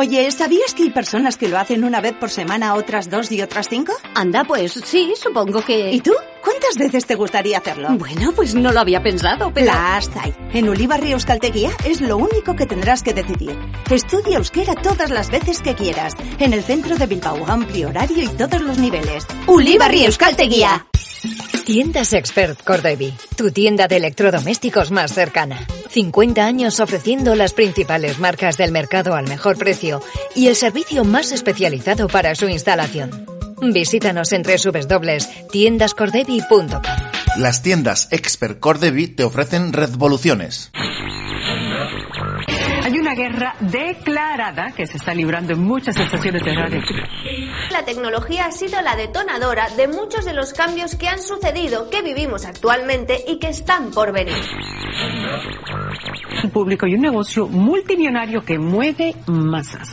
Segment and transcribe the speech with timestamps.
[0.00, 3.42] Oye, ¿sabías que hay personas que lo hacen una vez por semana, otras dos y
[3.42, 3.92] otras cinco?
[4.14, 5.90] Anda, pues sí, supongo que...
[5.90, 6.12] ¿Y tú?
[6.40, 7.88] ¿Cuántas veces te gustaría hacerlo?
[7.98, 9.66] Bueno, pues no lo había pensado, pero...
[9.66, 10.32] Las hay.
[10.52, 13.58] En Ulibarri Euskalteguía es lo único que tendrás que decidir.
[13.90, 16.12] Estudia euskera todas las veces que quieras.
[16.38, 19.26] En el centro de Bilbao, amplio horario y todos los niveles.
[19.48, 20.86] Ulibarri Euskalteguía.
[21.64, 25.66] Tiendas Expert Cordevi, tu tienda de electrodomésticos más cercana.
[25.98, 30.00] 50 años ofreciendo las principales marcas del mercado al mejor precio
[30.36, 33.26] y el servicio más especializado para su instalación.
[33.60, 36.82] Visítanos en www.tiendascordevi.com.
[37.36, 40.70] Las tiendas Expert Cordevi te ofrecen revoluciones.
[43.18, 46.80] Guerra declarada que se está librando en muchas estaciones de radio.
[47.72, 52.00] La tecnología ha sido la detonadora de muchos de los cambios que han sucedido, que
[52.00, 54.36] vivimos actualmente y que están por venir.
[56.44, 59.88] Un público y un negocio multimillonario que mueve masas.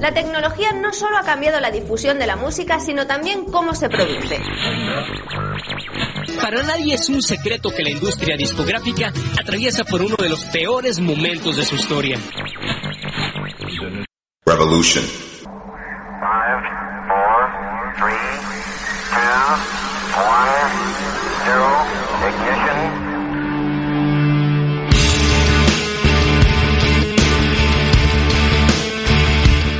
[0.00, 3.90] La tecnología no solo ha cambiado la difusión de la música, sino también cómo se
[3.90, 4.40] produce.
[6.42, 10.98] Para nadie es un secreto que la industria discográfica atraviesa por uno de los peores
[10.98, 12.18] momentos de su historia.
[14.46, 15.04] Revolution.
[15.04, 16.62] Five,
[17.08, 17.48] four,
[17.98, 18.16] three,
[19.10, 19.54] two,
[20.16, 20.72] one,
[21.44, 21.68] zero,
[22.28, 23.10] ignition.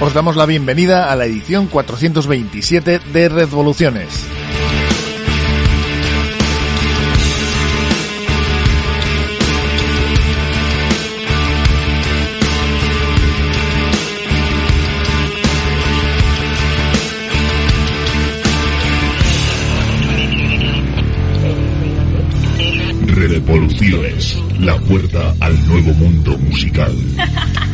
[0.03, 4.27] Os damos la bienvenida a la edición 427 de Revoluciones.
[23.46, 26.94] Revoluciones, la puerta al nuevo mundo musical.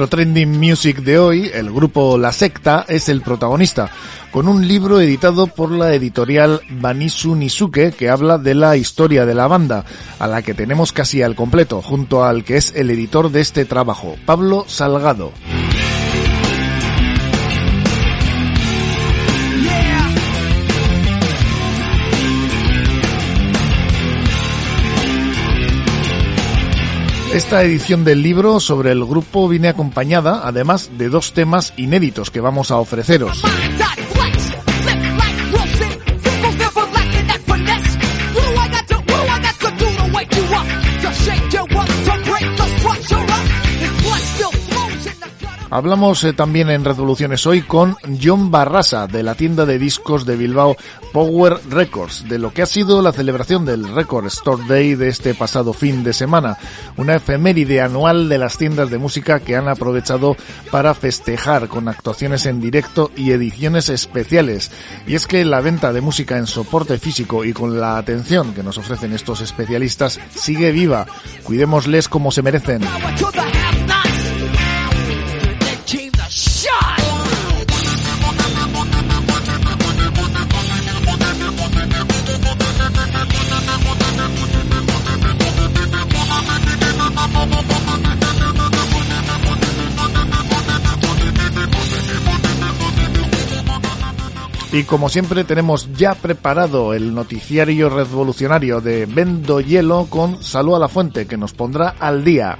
[0.00, 3.90] nuestro trending music de hoy, el grupo La Secta es el protagonista,
[4.30, 9.34] con un libro editado por la editorial Banisu Nisuke que habla de la historia de
[9.34, 9.84] la banda,
[10.18, 13.66] a la que tenemos casi al completo, junto al que es el editor de este
[13.66, 15.32] trabajo, Pablo Salgado.
[27.32, 32.40] Esta edición del libro sobre el grupo viene acompañada, además, de dos temas inéditos que
[32.40, 33.44] vamos a ofreceros.
[45.72, 50.36] Hablamos eh, también en Revoluciones hoy con John Barrasa de la tienda de discos de
[50.36, 50.76] Bilbao
[51.12, 55.32] Power Records, de lo que ha sido la celebración del Record Store Day de este
[55.32, 56.58] pasado fin de semana,
[56.96, 60.36] una efeméride anual de las tiendas de música que han aprovechado
[60.72, 64.72] para festejar con actuaciones en directo y ediciones especiales.
[65.06, 68.64] Y es que la venta de música en soporte físico y con la atención que
[68.64, 71.06] nos ofrecen estos especialistas sigue viva.
[71.44, 72.82] Cuidémosles como se merecen.
[94.72, 100.78] Y como siempre tenemos ya preparado el noticiario revolucionario de Vendo Hielo con Salud a
[100.78, 102.56] la Fuente que nos pondrá al día.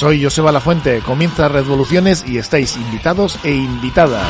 [0.00, 4.26] Soy Joseba La Fuente, comienza Revoluciones y estáis invitados e invitadas.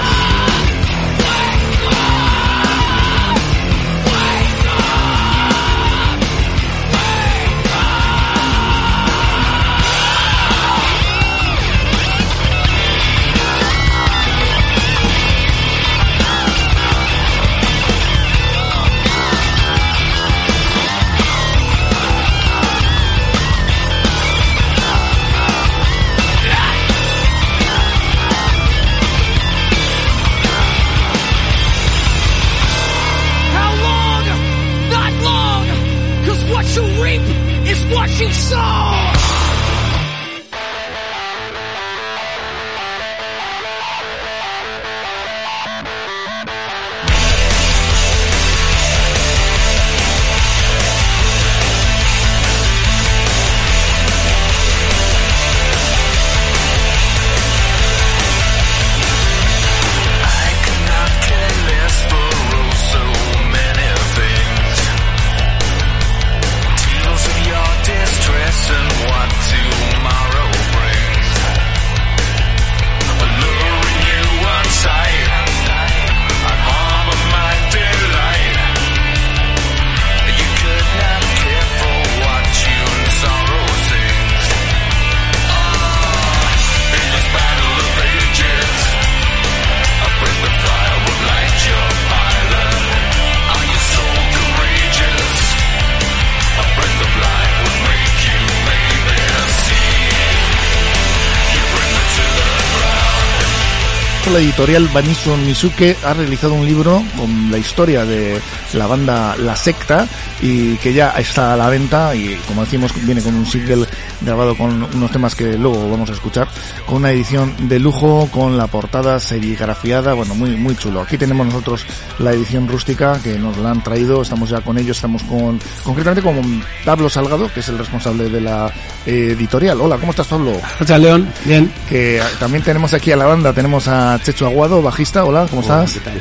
[104.40, 108.40] Editorial Baniso Misuke ha realizado un libro con la historia de
[108.72, 110.08] la banda La Secta
[110.40, 113.86] y que ya está a la venta y como decimos viene con un single
[114.20, 116.48] grabado con unos temas que luego vamos a escuchar
[116.86, 121.46] con una edición de lujo con la portada serigrafiada bueno muy muy chulo aquí tenemos
[121.46, 121.84] nosotros
[122.18, 126.22] la edición rústica que nos la han traído estamos ya con ellos estamos con concretamente
[126.22, 128.72] con Pablo Salgado que es el responsable de la
[129.06, 131.72] eh, editorial hola cómo estás Pablo Hola León, bien.
[131.88, 135.92] que también tenemos aquí a la banda, tenemos a Checho Aguado, bajista, hola, ¿cómo estás?
[135.92, 136.20] ¿qué tal?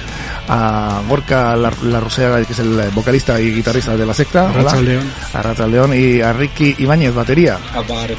[0.52, 4.82] A Gorka La, La Rosea, que es el vocalista y guitarrista de la secta, hola.
[4.82, 5.04] León.
[5.34, 7.60] A Rata León y a Ricky Ibáñez, batería.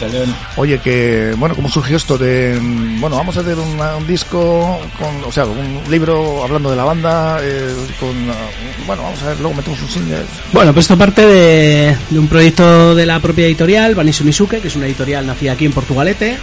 [0.07, 0.33] León.
[0.57, 2.57] Oye, que, bueno, ¿cómo surgió esto de,
[3.01, 6.85] bueno, vamos a hacer una- un disco, con, o sea, un libro hablando de la
[6.85, 8.35] banda, eh, con, ah,
[8.87, 10.23] bueno, vamos a ver, luego metemos un single.
[10.53, 14.69] Bueno, pues esto parte de, de un proyecto de la propia editorial, Banisu Misuke, que
[14.69, 16.39] es una editorial nacida aquí en Portugalete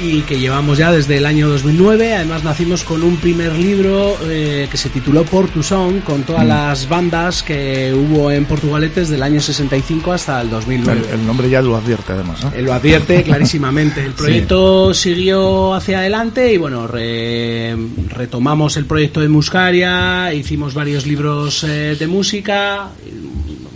[0.00, 2.14] y que llevamos ya desde el año 2009.
[2.14, 6.44] Además nacimos con un primer libro eh, que se tituló Por tu Song, con todas
[6.44, 6.48] Mm.
[6.48, 11.02] las bandas que hubo en Portugalete desde el año 65 hasta el 2009.
[11.12, 12.52] El, el nombre ya lo advierte además, ¿no?
[12.52, 14.04] Él lo advierte clarísimamente.
[14.04, 17.76] El proyecto siguió hacia adelante y bueno, re-
[18.08, 22.88] retomamos el proyecto de Muscaria, hicimos varios libros eh, de música,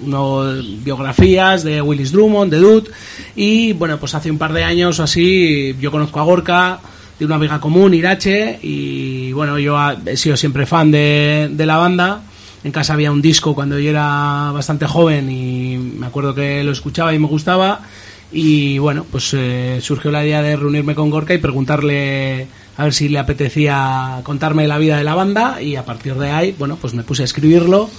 [0.05, 0.53] uno,
[0.85, 2.89] biografías de Willis Drummond, de Dud,
[3.37, 6.81] y bueno, pues hace un par de años o así yo conozco a Gorka
[7.19, 11.77] de una amiga común, Irache, y bueno, yo he sido siempre fan de, de la
[11.77, 12.23] banda.
[12.65, 16.71] En casa había un disco cuando yo era bastante joven y me acuerdo que lo
[16.71, 17.81] escuchaba y me gustaba.
[18.31, 22.95] Y bueno, pues eh, surgió la idea de reunirme con Gorka y preguntarle a ver
[22.95, 25.61] si le apetecía contarme la vida de la banda.
[25.61, 27.91] Y a partir de ahí, bueno, pues me puse a escribirlo.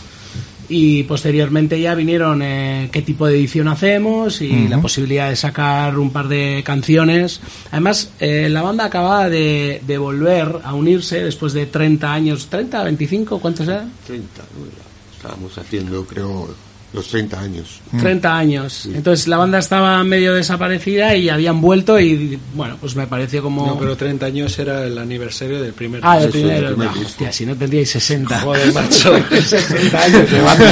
[0.70, 5.98] Y posteriormente ya vinieron eh, qué tipo de edición hacemos y la posibilidad de sacar
[6.00, 7.41] un par de canciones.
[7.72, 12.50] Además, eh, la banda acababa de, de volver a unirse después de 30 años.
[12.50, 13.39] ¿30, 25?
[13.39, 13.91] ¿Cuántos eran?
[14.08, 14.93] 30, ¿no?
[15.15, 16.53] Estábamos haciendo, creo,
[16.93, 17.81] los 30 años.
[18.00, 18.85] 30 años.
[18.93, 23.65] Entonces la banda estaba medio desaparecida y habían vuelto y bueno, pues me pareció como...
[23.65, 26.62] No, pero 30 años era el aniversario del primer Ah, primero.
[26.67, 27.07] del primer No, disco.
[27.07, 28.39] hostia, si no tendríais 60.
[28.41, 29.15] Joder, macho.
[29.41, 30.71] 60 años de banda.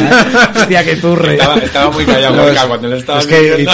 [0.53, 0.59] ¿eh?
[0.59, 1.33] Hostia, que turre.
[1.33, 3.67] Estaba, estaba muy callado, No, Gorka, cuando le estaba es que-.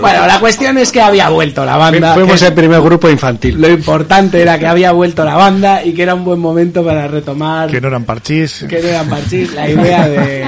[0.00, 2.12] Bueno, la cuestión es que había vuelto la banda.
[2.14, 3.58] Fuimos que el primer grupo infantil.
[3.60, 7.08] Lo importante era que había vuelto la banda y que era un buen momento para
[7.08, 7.70] retomar.
[7.70, 10.46] Que no eran parchís, que no eran parchís, la idea de,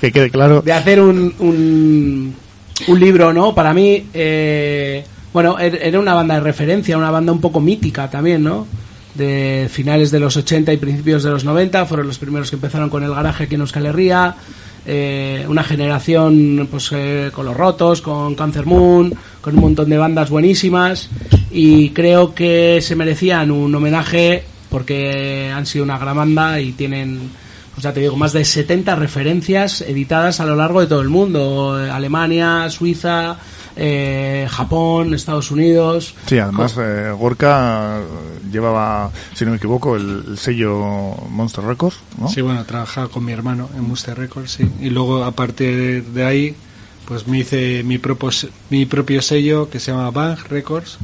[0.00, 0.62] que quede claro.
[0.62, 3.54] de hacer un, un, libro, ¿no?
[3.54, 8.08] Para mí, eh, bueno, er- era una banda de referencia, una banda un poco mítica
[8.10, 8.66] también, ¿no?
[9.14, 12.88] De finales de los 80 y principios de los 90, fueron los primeros que empezaron
[12.90, 13.86] con el garaje aquí en Euskal
[14.86, 19.98] eh, una generación pues eh, con Los Rotos, con Cancer Moon, con un montón de
[19.98, 21.10] bandas buenísimas
[21.50, 27.30] y creo que se merecían un homenaje porque han sido una gran banda y tienen
[27.80, 31.08] pues ya te digo, más de 70 referencias editadas a lo largo de todo el
[31.08, 31.82] mundo.
[31.82, 33.38] Eh, Alemania, Suiza,
[33.74, 36.14] eh, Japón, Estados Unidos.
[36.26, 38.02] Sí, además eh, Gorka
[38.52, 40.76] llevaba, si no me equivoco, el, el sello
[41.30, 42.28] Monster Records, ¿no?
[42.28, 44.70] Sí, bueno, trabajaba con mi hermano en Monster Records, sí.
[44.82, 46.54] Y luego, a partir de ahí,
[47.06, 48.28] pues me hice mi propio,
[48.68, 50.98] mi propio sello que se llama Bang Records.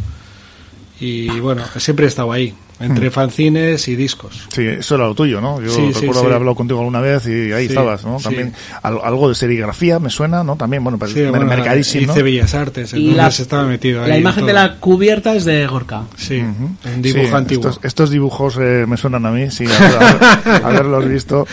[1.00, 3.12] Y bueno, siempre he estado ahí, entre Mm.
[3.12, 4.46] fanzines y discos.
[4.52, 5.60] Sí, eso era lo tuyo, ¿no?
[5.60, 6.26] Yo Sí, sí, recuerdo sí.
[6.26, 8.18] haber hablado contigo alguna vez y ahí Sí, estabas, ¿no?
[8.18, 8.24] sí.
[8.24, 8.52] También
[8.82, 10.56] al- algo de serigrafía me suena, ¿no?
[10.56, 12.24] También, bueno, Sí, bueno, mercadísimo, hice ¿no?
[12.24, 14.08] Bellas Artes, Y entonces la- estaba metido ahí.
[14.10, 16.02] La en imagen de la cubierta es de Gorka.
[16.16, 17.68] Sí, un Sí, dibujo antiguo.
[17.70, 21.46] Estos, estos dibujos eh, me suenan a mí, sí, haber- haber- haberlos visto.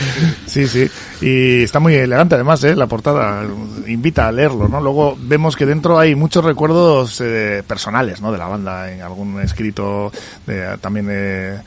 [0.45, 0.89] Sí, sí.
[1.21, 2.75] Y está muy elegante además, ¿eh?
[2.75, 3.43] La portada
[3.87, 4.81] invita a leerlo, ¿no?
[4.81, 8.31] Luego vemos que dentro hay muchos recuerdos eh, personales, ¿no?
[8.31, 10.11] De la banda, en algún escrito,
[10.45, 11.60] de, también de,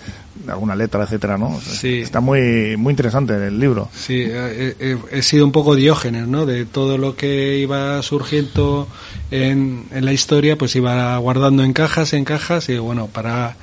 [0.48, 1.58] alguna letra, etcétera, ¿no?
[1.60, 2.00] Sí.
[2.00, 3.88] Está muy, muy interesante el libro.
[3.94, 6.46] Sí, he, he- he sido un poco diógenes, ¿no?
[6.46, 8.86] De todo lo que iba surgiendo
[9.30, 13.56] en, en la historia, pues iba guardando en cajas, en cajas, y bueno, para,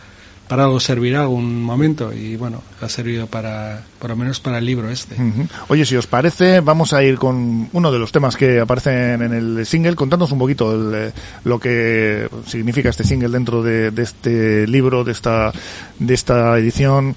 [0.54, 4.66] para algo servirá algún momento, y bueno, ha servido para, por lo menos para el
[4.68, 5.16] libro este.
[5.68, 9.34] Oye, si os parece, vamos a ir con uno de los temas que aparecen en
[9.34, 9.96] el single.
[9.96, 11.12] Contadnos un poquito el, eh,
[11.46, 15.52] lo que significa este single dentro de, de este libro, de esta,
[15.98, 17.16] de esta edición.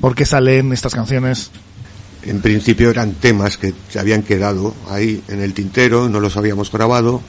[0.00, 1.50] ¿Por qué salen estas canciones?
[2.22, 6.70] En principio eran temas que se habían quedado ahí en el tintero, no los habíamos
[6.70, 7.22] grabado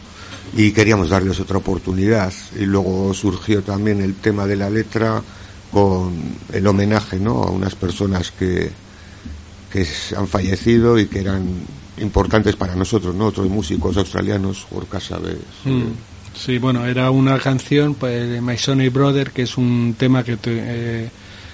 [0.55, 2.31] y queríamos darles otra oportunidad.
[2.55, 5.23] Y luego surgió también el tema de la letra
[5.71, 6.13] con
[6.51, 7.43] el homenaje ¿no?
[7.43, 8.71] a unas personas que,
[9.71, 11.45] que han fallecido y que eran
[11.99, 13.27] importantes para nosotros, ¿no?
[13.27, 15.37] otros músicos australianos, Gorka sabe.
[15.65, 15.91] Mm.
[16.33, 20.37] Sí, bueno, era una canción, pues, de My Sonny Brother, que es un tema que,
[20.45, 21.09] eh,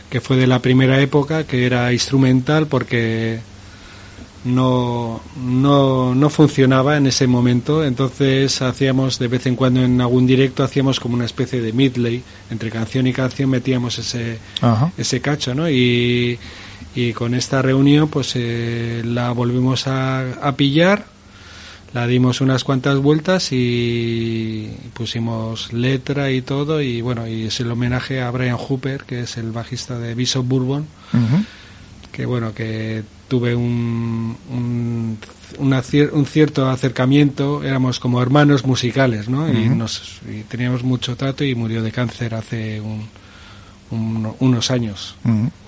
[0.10, 3.39] que fue de la primera época, que era instrumental porque
[4.45, 10.25] no, no, no funcionaba en ese momento, entonces hacíamos de vez en cuando en algún
[10.25, 14.91] directo, hacíamos como una especie de medley, entre canción y canción metíamos ese, Ajá.
[14.97, 15.69] ese cacho, ¿no?
[15.69, 16.37] Y,
[16.95, 21.05] y con esta reunión pues eh, la volvimos a, a pillar,
[21.93, 27.71] la dimos unas cuantas vueltas y pusimos letra y todo y bueno, y es el
[27.71, 30.85] homenaje a Brian Hooper, que es el bajista de Bishop Bourbon,
[32.15, 35.17] que bueno, que tuve un, un,
[35.60, 39.51] una un cierto acercamiento, éramos como hermanos musicales, ¿no?
[39.51, 43.05] Y, nos, y teníamos mucho trato y murió de cáncer hace un-
[43.91, 45.15] un- unos años.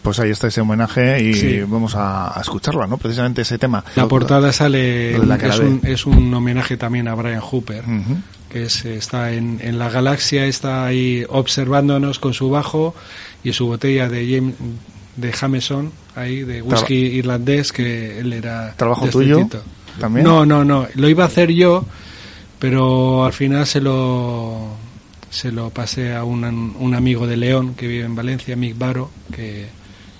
[0.01, 1.59] Pues ahí está ese homenaje y Sí.
[1.67, 2.97] vamos a, a escucharlo, ¿no?
[2.97, 3.83] Precisamente ese tema.
[3.95, 7.83] La portada sale, la es, un, es un homenaje también a Brian Hooper,
[8.49, 12.95] que es, está en, en la galaxia, está ahí observándonos con su bajo
[13.43, 14.55] y su botella de James,
[15.17, 18.73] de Jameson, ahí de whisky irlandés, que él era...
[18.77, 19.47] ¿Trabajo este tuyo
[19.99, 20.23] también?
[20.23, 21.85] No, no, no, lo iba a hacer yo,
[22.59, 24.75] pero al final se lo
[25.29, 26.43] se lo pasé a un,
[26.79, 29.67] un amigo de León que vive en Valencia, Mick Baro, que,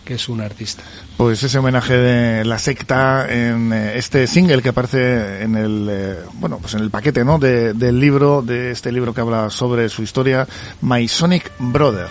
[0.03, 0.83] que es un artista.
[1.15, 6.15] Pues ese homenaje de la secta en eh, este single que aparece en el eh,
[6.33, 9.87] bueno pues en el paquete no de- del libro de este libro que habla sobre
[9.89, 10.45] su historia
[10.81, 12.09] My Sonic Brother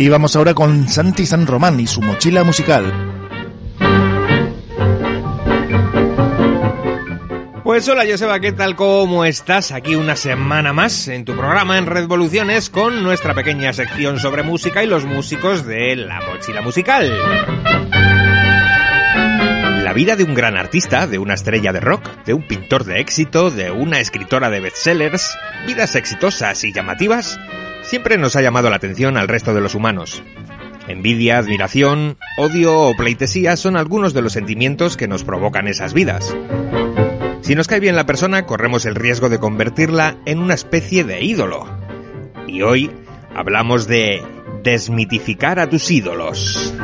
[0.00, 2.90] Y vamos ahora con Santi San Román y su mochila musical.
[7.62, 8.76] Pues hola Joseba, ¿qué tal?
[8.76, 9.72] ¿Cómo estás?
[9.72, 14.82] Aquí una semana más en tu programa en Revoluciones con nuestra pequeña sección sobre música
[14.82, 17.12] y los músicos de la mochila musical.
[19.84, 23.00] La vida de un gran artista, de una estrella de rock, de un pintor de
[23.00, 25.36] éxito, de una escritora de bestsellers,
[25.66, 27.38] vidas exitosas y llamativas,
[27.82, 30.22] siempre nos ha llamado la atención al resto de los humanos.
[30.88, 36.34] Envidia, admiración, odio o pleitesía son algunos de los sentimientos que nos provocan esas vidas.
[37.42, 41.22] Si nos cae bien la persona, corremos el riesgo de convertirla en una especie de
[41.22, 41.66] ídolo.
[42.46, 42.90] Y hoy
[43.34, 44.22] hablamos de
[44.62, 46.74] desmitificar a tus ídolos.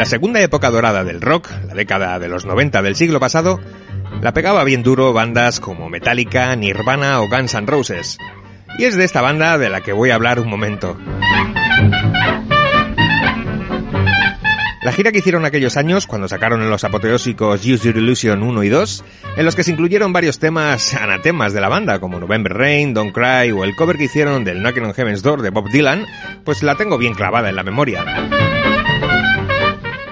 [0.00, 3.60] La segunda época dorada del rock, la década de los 90 del siglo pasado,
[4.22, 8.16] la pegaba bien duro bandas como Metallica, Nirvana o Guns N' Roses.
[8.78, 10.96] Y es de esta banda de la que voy a hablar un momento.
[14.82, 18.70] La gira que hicieron aquellos años, cuando sacaron los apoteósicos Use Your Illusion 1 y
[18.70, 19.04] 2,
[19.36, 23.12] en los que se incluyeron varios temas anatemas de la banda, como November Rain, Don't
[23.12, 26.06] Cry o el cover que hicieron del Knocking on Heaven's Door de Bob Dylan,
[26.42, 28.02] pues la tengo bien clavada en la memoria.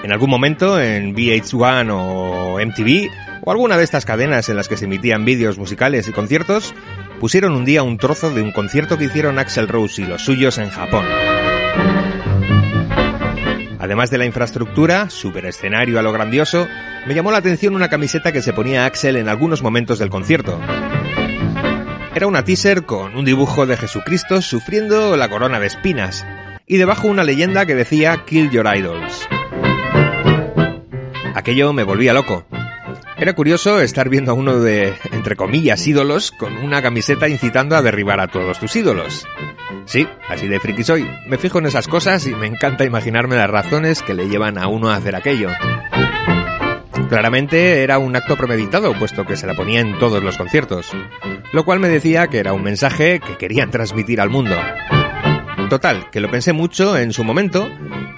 [0.09, 3.11] En algún momento, en VH1 o MTV,
[3.43, 6.75] o alguna de estas cadenas en las que se emitían vídeos musicales y conciertos,
[7.21, 10.57] pusieron un día un trozo de un concierto que hicieron Axel Rose y los suyos
[10.57, 11.05] en Japón.
[13.79, 16.67] Además de la infraestructura, super escenario a lo grandioso,
[17.07, 20.59] me llamó la atención una camiseta que se ponía Axel en algunos momentos del concierto.
[22.15, 26.25] Era una teaser con un dibujo de Jesucristo sufriendo la corona de espinas
[26.67, 29.29] y debajo una leyenda que decía Kill Your Idols.
[31.39, 32.45] Aquello me volvía loco.
[33.17, 37.83] Era curioso estar viendo a uno de, entre comillas, ídolos con una camiseta incitando a
[37.83, 39.25] derribar a todos tus ídolos.
[39.85, 41.09] Sí, así de friki soy.
[41.29, 44.67] Me fijo en esas cosas y me encanta imaginarme las razones que le llevan a
[44.67, 45.49] uno a hacer aquello.
[47.09, 50.91] Claramente era un acto premeditado, puesto que se la ponía en todos los conciertos,
[51.53, 54.57] lo cual me decía que era un mensaje que querían transmitir al mundo.
[55.69, 57.69] Total, que lo pensé mucho en su momento,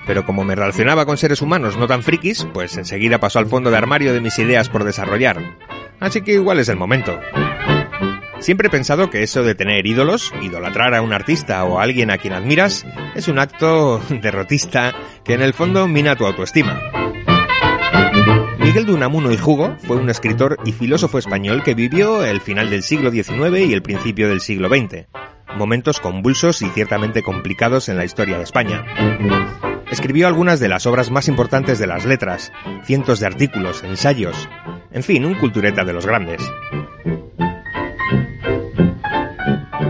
[0.06, 3.70] pero como me relacionaba con seres humanos no tan frikis, pues enseguida pasó al fondo
[3.70, 5.56] de armario de mis ideas por desarrollar.
[5.98, 7.18] Así que igual es el momento.
[8.38, 12.18] Siempre he pensado que eso de tener ídolos, idolatrar a un artista o alguien a
[12.18, 12.86] quien admiras,
[13.16, 16.80] es un acto derrotista que en el fondo mina tu autoestima.
[18.60, 22.70] Miguel de Unamuno y Jugo fue un escritor y filósofo español que vivió el final
[22.70, 25.08] del siglo XIX y el principio del siglo XX,
[25.56, 28.84] momentos convulsos y ciertamente complicados en la historia de España.
[29.90, 32.52] Escribió algunas de las obras más importantes de las letras,
[32.84, 34.48] cientos de artículos, ensayos,
[34.92, 36.42] en fin, un cultureta de los grandes.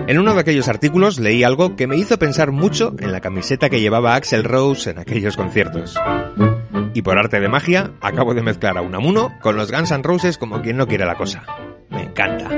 [0.07, 3.71] En uno de aquellos artículos leí algo que me hizo pensar mucho en la camiseta
[3.71, 5.97] que llevaba Axel Rose en aquellos conciertos.
[6.95, 10.37] Y por arte de magia, acabo de mezclar a Unamuno con los Guns N' Roses
[10.37, 11.45] como quien no quiere la cosa.
[11.91, 12.49] Me encanta.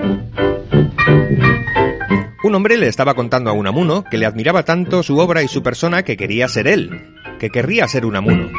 [2.45, 5.63] Un hombre le estaba contando a Unamuno que le admiraba tanto su obra y su
[5.63, 8.51] persona que quería ser él, que querría ser Unamuno.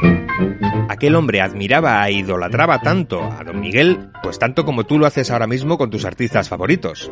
[0.88, 5.32] Aquel hombre admiraba e idolatraba tanto a Don Miguel, pues tanto como tú lo haces
[5.32, 7.12] ahora mismo con tus artistas favoritos.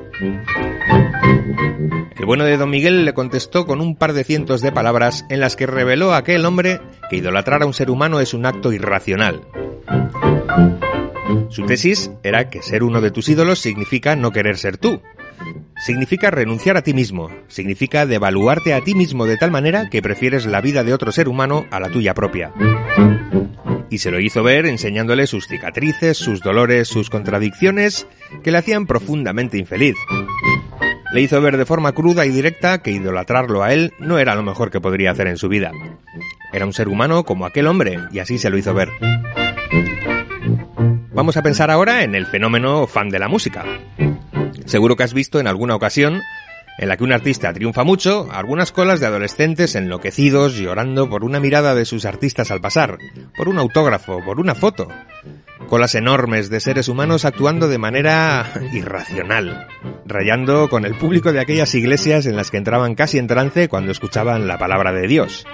[2.18, 5.42] El bueno de Don Miguel le contestó con un par de cientos de palabras en
[5.42, 6.80] las que reveló a aquel hombre
[7.10, 9.42] que idolatrar a un ser humano es un acto irracional.
[11.50, 15.02] Su tesis era que ser uno de tus ídolos significa no querer ser tú.
[15.78, 20.46] Significa renunciar a ti mismo, significa devaluarte a ti mismo de tal manera que prefieres
[20.46, 22.52] la vida de otro ser humano a la tuya propia.
[23.90, 28.08] Y se lo hizo ver enseñándole sus cicatrices, sus dolores, sus contradicciones,
[28.44, 29.96] que le hacían profundamente infeliz.
[31.14, 34.44] Le hizo ver de forma cruda y directa que idolatrarlo a él no era lo
[34.44, 35.72] mejor que podría hacer en su vida.
[36.54, 38.90] Era un ser humano como aquel hombre, y así se lo hizo ver.
[41.14, 43.66] Vamos a pensar ahora en el fenómeno fan de la música.
[44.66, 46.22] Seguro que has visto en alguna ocasión
[46.78, 51.40] en la que un artista triunfa mucho, algunas colas de adolescentes enloquecidos llorando por una
[51.40, 52.98] mirada de sus artistas al pasar,
[53.38, 54.88] por un autógrafo, por una foto.
[55.68, 59.68] Colas enormes de seres humanos actuando de manera irracional,
[60.06, 63.92] rayando con el público de aquellas iglesias en las que entraban casi en trance cuando
[63.92, 65.46] escuchaban la palabra de Dios.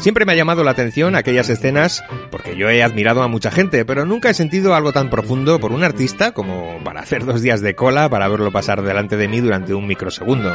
[0.00, 3.84] Siempre me ha llamado la atención aquellas escenas porque yo he admirado a mucha gente,
[3.84, 7.60] pero nunca he sentido algo tan profundo por un artista como para hacer dos días
[7.60, 10.54] de cola para verlo pasar delante de mí durante un microsegundo.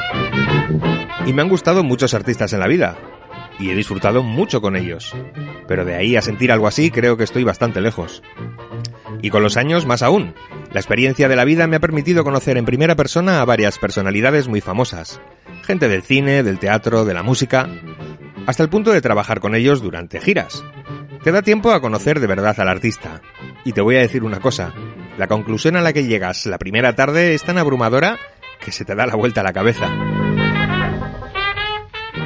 [1.27, 2.97] Y me han gustado muchos artistas en la vida,
[3.60, 5.15] y he disfrutado mucho con ellos,
[5.67, 8.23] pero de ahí a sentir algo así creo que estoy bastante lejos.
[9.21, 10.34] Y con los años más aún,
[10.73, 14.49] La experiencia de la vida me ha permitido conocer en primera persona a varias personalidades
[14.49, 15.21] muy famosas,
[15.63, 17.69] gente del cine, del teatro, de la música,
[18.45, 20.63] hasta el punto de trabajar con ellos durante giras.
[21.23, 23.21] Te da tiempo a conocer de verdad al artista.
[23.63, 24.73] Y te voy a decir una cosa,
[25.17, 28.19] la conclusión a la que llegas la primera tarde es tan abrumadora
[28.63, 29.89] que se te da la vuelta a la cabeza.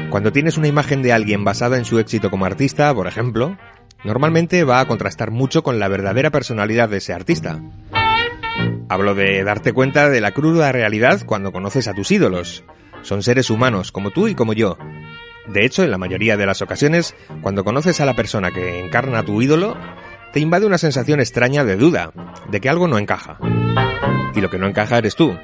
[0.10, 3.58] Cuando tienes una imagen de alguien basada en su éxito como artista, por ejemplo,
[4.04, 7.62] normalmente va a contrastar mucho con la verdadera personalidad de ese artista.
[8.90, 12.64] Hablo de darte cuenta de la cruda realidad cuando conoces a tus ídolos.
[13.04, 14.78] Son seres humanos, como tú y como yo.
[15.52, 19.24] De hecho, en la mayoría de las ocasiones, cuando conoces a la persona que encarna
[19.24, 19.76] tu ídolo,
[20.32, 22.12] te invade una sensación extraña de duda,
[22.50, 23.40] de que algo no encaja.
[24.36, 25.36] Y lo que no encaja eres tú.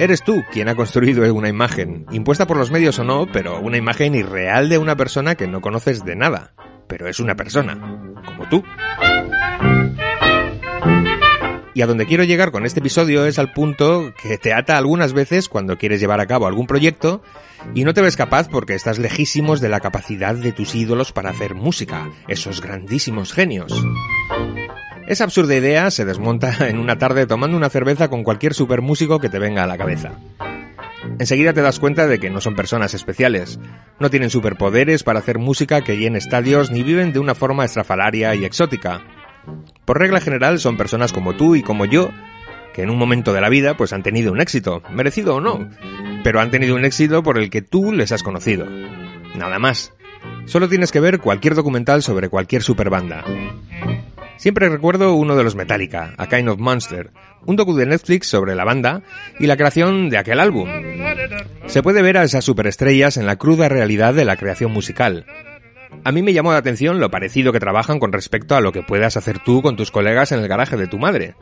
[0.00, 3.76] Eres tú quien ha construido una imagen, impuesta por los medios o no, pero una
[3.76, 6.52] imagen irreal de una persona que no conoces de nada.
[6.88, 7.78] Pero es una persona,
[8.24, 8.64] como tú.
[11.76, 15.12] Y a donde quiero llegar con este episodio es al punto que te ata algunas
[15.12, 17.20] veces cuando quieres llevar a cabo algún proyecto
[17.74, 21.28] y no te ves capaz porque estás lejísimos de la capacidad de tus ídolos para
[21.28, 23.74] hacer música, esos grandísimos genios.
[25.06, 29.28] Esa absurda idea se desmonta en una tarde tomando una cerveza con cualquier supermúsico que
[29.28, 30.12] te venga a la cabeza.
[31.18, 33.60] Enseguida te das cuenta de que no son personas especiales,
[34.00, 38.34] no tienen superpoderes para hacer música que llene estadios ni viven de una forma estrafalaria
[38.34, 39.02] y exótica.
[39.84, 42.10] Por regla general son personas como tú y como yo,
[42.74, 45.68] que en un momento de la vida pues han tenido un éxito, merecido o no,
[46.22, 48.66] pero han tenido un éxito por el que tú les has conocido.
[49.36, 49.92] Nada más.
[50.46, 53.24] Solo tienes que ver cualquier documental sobre cualquier superbanda.
[54.36, 57.10] Siempre recuerdo uno de los Metallica, A Kind of Monster,
[57.46, 59.02] un docu de Netflix sobre la banda
[59.40, 60.68] y la creación de aquel álbum.
[61.66, 65.24] Se puede ver a esas superestrellas en la cruda realidad de la creación musical,
[66.06, 68.84] a mí me llamó la atención lo parecido que trabajan con respecto a lo que
[68.84, 71.34] puedas hacer tú con tus colegas en el garaje de tu madre.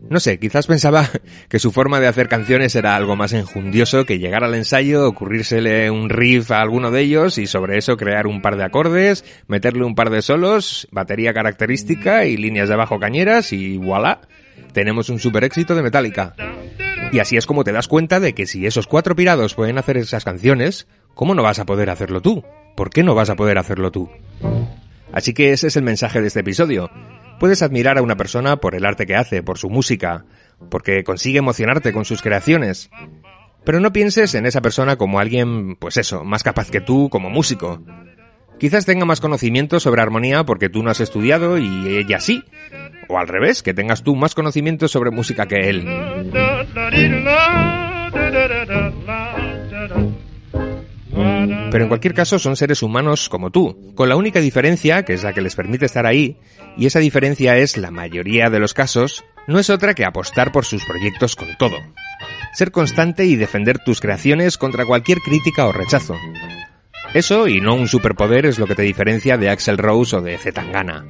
[0.00, 1.10] No sé, quizás pensaba
[1.50, 5.90] que su forma de hacer canciones era algo más enjundioso que llegar al ensayo, ocurrírsele
[5.90, 9.84] un riff a alguno de ellos y sobre eso crear un par de acordes, meterle
[9.84, 14.22] un par de solos, batería característica y líneas de bajo cañeras y voilà,
[14.72, 16.34] tenemos un super éxito de Metallica.
[17.12, 19.98] Y así es como te das cuenta de que si esos cuatro pirados pueden hacer
[19.98, 22.42] esas canciones, ¿cómo no vas a poder hacerlo tú?
[22.78, 24.08] ¿Por qué no vas a poder hacerlo tú?
[25.12, 26.88] Así que ese es el mensaje de este episodio.
[27.40, 30.26] Puedes admirar a una persona por el arte que hace, por su música,
[30.70, 32.88] porque consigue emocionarte con sus creaciones.
[33.64, 37.30] Pero no pienses en esa persona como alguien, pues eso, más capaz que tú como
[37.30, 37.82] músico.
[38.60, 42.44] Quizás tenga más conocimiento sobre armonía porque tú no has estudiado y ella sí.
[43.08, 45.84] O al revés, que tengas tú más conocimiento sobre música que él.
[51.70, 55.22] Pero en cualquier caso son seres humanos como tú, con la única diferencia, que es
[55.22, 56.38] la que les permite estar ahí,
[56.76, 60.64] y esa diferencia es, la mayoría de los casos, no es otra que apostar por
[60.64, 61.76] sus proyectos con todo.
[62.52, 66.14] Ser constante y defender tus creaciones contra cualquier crítica o rechazo.
[67.14, 70.38] Eso y no un superpoder es lo que te diferencia de Axel Rose o de
[70.38, 71.06] Zetangana.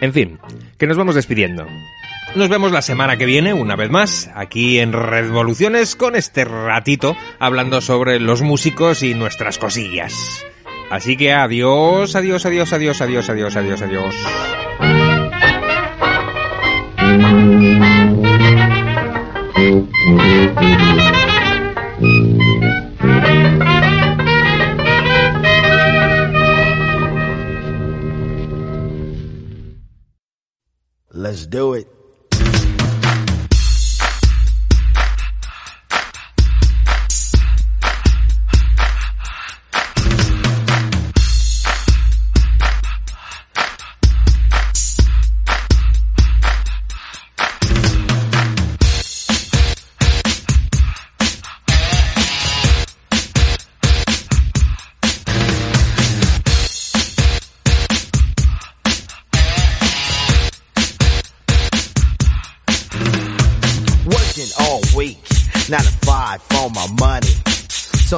[0.00, 0.38] En fin,
[0.76, 1.66] que nos vamos despidiendo.
[2.34, 7.16] Nos vemos la semana que viene, una vez más, aquí en Revoluciones, con este ratito
[7.38, 10.44] hablando sobre los músicos y nuestras cosillas.
[10.90, 14.14] Así que adiós, adiós, adiós, adiós, adiós, adiós, adiós, adiós.
[31.12, 31.93] Let's do it.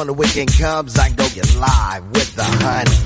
[0.07, 2.99] The weekend comes, I go get live with the honey.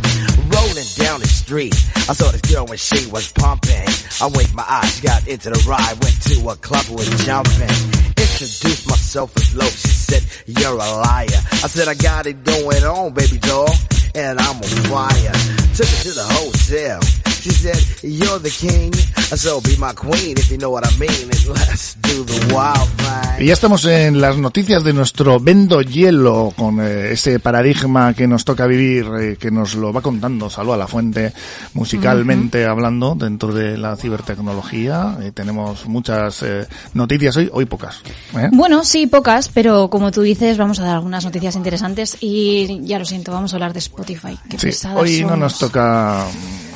[0.51, 1.75] Rolling down the street,
[2.09, 3.87] I saw this girl when she was pumping.
[4.21, 7.71] I winked my eyes, got into the ride, went to a club, was jumping.
[8.19, 11.41] Introduced myself as low, she said, you're a liar.
[11.65, 13.71] I said, I got it going on, baby doll,
[14.15, 15.37] and I'm on fire.
[15.77, 17.01] Took her to the hotel,
[17.41, 18.93] She said, you're the king,
[19.35, 21.09] so be my queen if you know what I mean.
[21.09, 23.41] And let's do the wild thing.
[23.41, 28.27] Y ya estamos en las noticias de nuestro Vendo Hielo, con eh, ese paradigma que
[28.27, 31.33] nos toca vivir, eh, que nos lo va contando Salud a la Fuente,
[31.73, 35.17] musicalmente hablando, dentro de la cibertecnología.
[35.23, 38.03] Eh, tenemos muchas eh, noticias hoy, hoy pocas.
[38.37, 38.51] ¿eh?
[38.53, 42.99] Bueno, sí, pocas, pero como tú dices, vamos a dar algunas noticias interesantes y ya
[42.99, 44.39] lo siento, vamos a hablar de Spotify.
[44.51, 46.27] Qué Sí, hoy no nos toca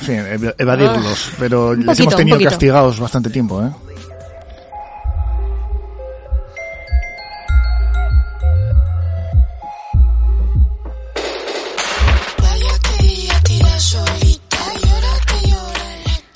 [0.09, 2.51] en fin, ev- evadirlos, Ah, pero un les poquito, hemos tenido poquito.
[2.51, 3.63] castigados bastante tiempo.
[3.63, 3.71] ¿eh?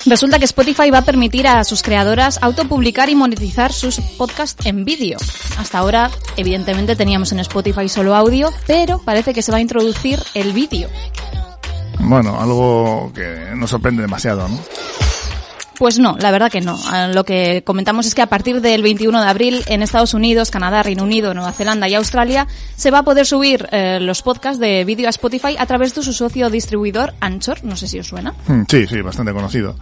[0.07, 4.85] Resulta que Spotify va a permitir a sus creadoras autopublicar y monetizar sus podcasts en
[4.87, 5.19] vídeo.
[5.59, 10.19] Hasta ahora, evidentemente, teníamos en Spotify solo audio, pero parece que se va a introducir
[10.33, 10.89] el vídeo.
[12.01, 14.59] Bueno, algo que nos sorprende demasiado, ¿no?
[15.79, 16.77] Pues no, la verdad que no.
[16.87, 20.51] Ah, Lo que comentamos es que a partir del 21 de abril en Estados Unidos,
[20.51, 24.59] Canadá, Reino Unido, Nueva Zelanda y Australia se va a poder subir eh, los podcasts
[24.59, 27.63] de vídeo a Spotify a través de su socio distribuidor Anchor.
[27.63, 28.35] No sé si os suena.
[28.49, 29.77] Hmm, Sí, sí, bastante conocido.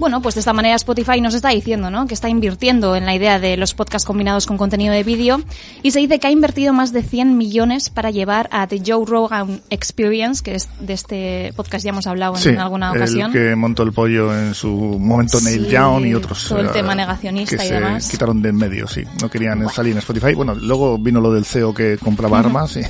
[0.00, 2.06] Bueno, pues de esta manera Spotify nos está diciendo, ¿no?
[2.06, 5.40] Que está invirtiendo en la idea de los podcasts combinados con contenido de vídeo
[5.82, 9.04] y se dice que ha invertido más de 100 millones para llevar a The Joe
[9.06, 13.26] Rogan Experience, que es de este podcast ya hemos hablado en Sí, alguna ocasión.
[13.36, 16.46] el que montó el pollo en su momento Neil Sí, Young y otros.
[16.48, 18.08] todo el tema negacionista que y se demás.
[18.10, 19.02] quitaron de en medio, sí.
[19.20, 20.34] No querían salir en Spotify.
[20.34, 22.76] Bueno, luego vino lo del CEO que compraba armas.
[22.78, 22.82] Y,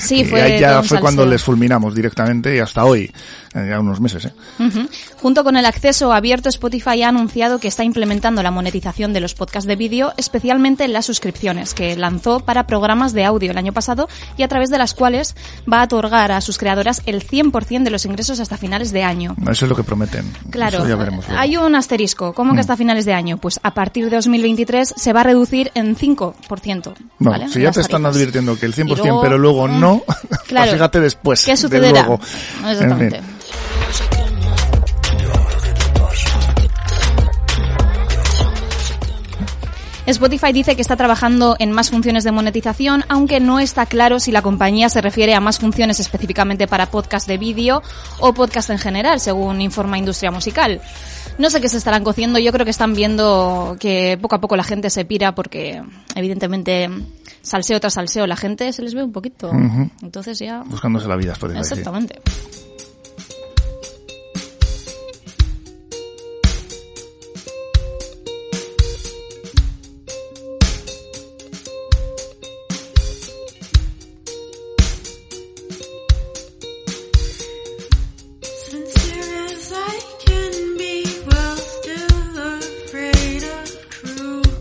[0.00, 3.12] Sí, y fue ya fue cuando les fulminamos directamente y hasta hoy,
[3.54, 4.32] ya unos meses, ¿eh?
[5.22, 9.34] Junto con el acceso abierto, Spotify ha anunciado que está implementando la monetización de los
[9.34, 13.72] podcasts de vídeo, especialmente en las suscripciones, que lanzó para programas de audio el año
[13.72, 15.36] pasado y a través de las cuales
[15.72, 19.36] va a otorgar a sus creadoras el 100% de los ingresos hasta finales de año.
[19.50, 20.30] Eso es lo que prometen.
[20.50, 21.40] Claro, Eso ya veremos luego.
[21.40, 22.32] hay un asterisco.
[22.32, 22.60] ¿Cómo que Mm.
[22.60, 23.38] hasta finales de año?
[23.38, 26.94] Pues a partir de 2023 se va a reducir en 5%.
[27.18, 27.48] Bueno, ¿vale?
[27.52, 30.02] si ya te están advirtiendo que el 100%, Y luego, pero luego mm, no,
[30.48, 30.72] claro.
[30.72, 31.44] fíjate después.
[31.44, 31.90] ¿Qué de sucederá?
[32.06, 32.20] luego.
[32.68, 33.16] Exactamente.
[33.18, 33.34] En fin.
[40.06, 44.32] Spotify dice que está trabajando en más funciones de monetización, aunque no está claro si
[44.32, 47.82] la compañía se refiere a más funciones específicamente para podcast de vídeo
[48.20, 50.82] o podcast en general, según informa Industria Musical.
[51.38, 54.56] No sé qué se estarán cociendo, yo creo que están viendo que poco a poco
[54.56, 55.82] la gente se pira porque
[56.14, 56.90] evidentemente
[57.40, 59.50] salseo tras salseo la gente se les ve un poquito.
[60.02, 60.62] Entonces ya...
[60.64, 61.64] Buscándose la vida Spotify.
[61.64, 62.63] sí.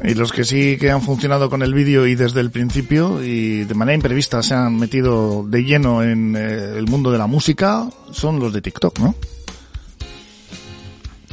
[0.03, 3.63] Y los que sí que han funcionado con el vídeo y desde el principio y
[3.63, 7.87] de manera imprevista se han metido de lleno en eh, el mundo de la música
[8.11, 9.15] son los de TikTok, ¿no?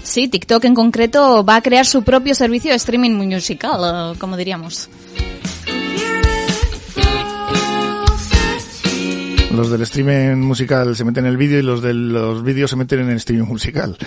[0.03, 4.37] Sí, TikTok en concreto va a crear su propio servicio de streaming musical, eh, como
[4.37, 4.89] diríamos.
[9.53, 12.77] Los del streaming musical se meten en el vídeo y los de los vídeos se
[12.77, 13.99] meten en el streaming musical.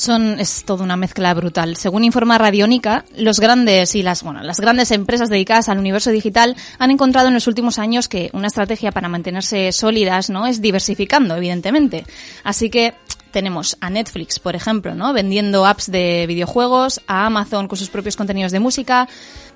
[0.00, 1.76] Son, es toda una mezcla brutal.
[1.76, 6.56] Según informa Radiónica, los grandes y las, bueno, las grandes empresas dedicadas al universo digital
[6.78, 10.46] han encontrado en los últimos años que una estrategia para mantenerse sólidas, ¿no?
[10.46, 12.06] Es diversificando, evidentemente.
[12.44, 12.94] Así que
[13.30, 15.12] tenemos a Netflix, por ejemplo, ¿no?
[15.12, 19.06] Vendiendo apps de videojuegos, a Amazon con sus propios contenidos de música,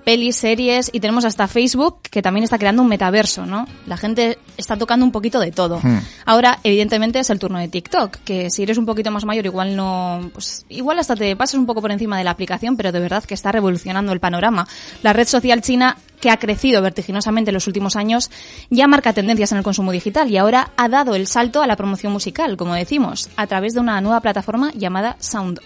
[0.04, 3.66] pelis, series, y tenemos hasta Facebook, que también está creando un metaverso, ¿no?
[3.86, 5.80] La gente está tocando un poquito de todo.
[5.82, 6.00] Hmm.
[6.26, 9.74] Ahora, evidentemente, es el turno de TikTok, que si eres un poquito más mayor, igual
[9.74, 13.00] no, pues, igual hasta te pasas un poco por encima de la aplicación, pero de
[13.00, 14.68] verdad que está revolucionando el panorama.
[15.02, 18.30] La red social china, que ha crecido vertiginosamente en los últimos años,
[18.70, 21.76] ya marca tendencias en el consumo digital y ahora ha dado el salto a la
[21.76, 25.60] promoción musical, como decimos, a través de una nueva plataforma llamada Sound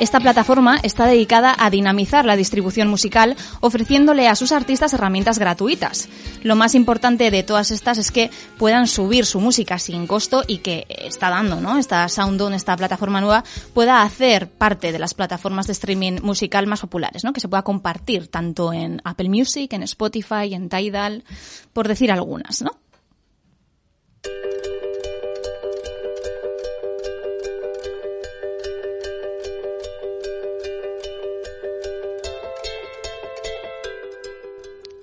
[0.00, 6.08] Esta plataforma está dedicada a dinamizar la distribución musical, ofreciéndole a sus artistas herramientas gratuitas.
[6.44, 10.58] Lo más importante de todas estas es que puedan subir su música sin costo y
[10.58, 11.78] que está dando, ¿no?
[11.78, 13.42] Esta SoundOn, esta plataforma nueva,
[13.74, 17.32] pueda hacer parte de las plataformas de streaming musical más populares, ¿no?
[17.32, 21.24] Que se pueda compartir tanto en Apple Music, en Spotify, en Tidal,
[21.72, 22.70] por decir algunas, ¿no?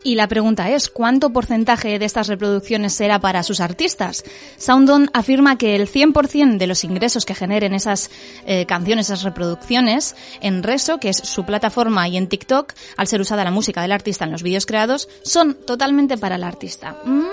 [0.05, 4.23] Y la pregunta es, ¿cuánto porcentaje de estas reproducciones será para sus artistas?
[4.55, 8.11] Soundon afirma que el 100% de los ingresos que generen esas
[8.45, 13.19] eh, canciones, esas reproducciones, en Reso, que es su plataforma, y en TikTok, al ser
[13.19, 16.95] usada la música del artista en los vídeos creados, son totalmente para el artista.
[17.03, 17.23] Mm,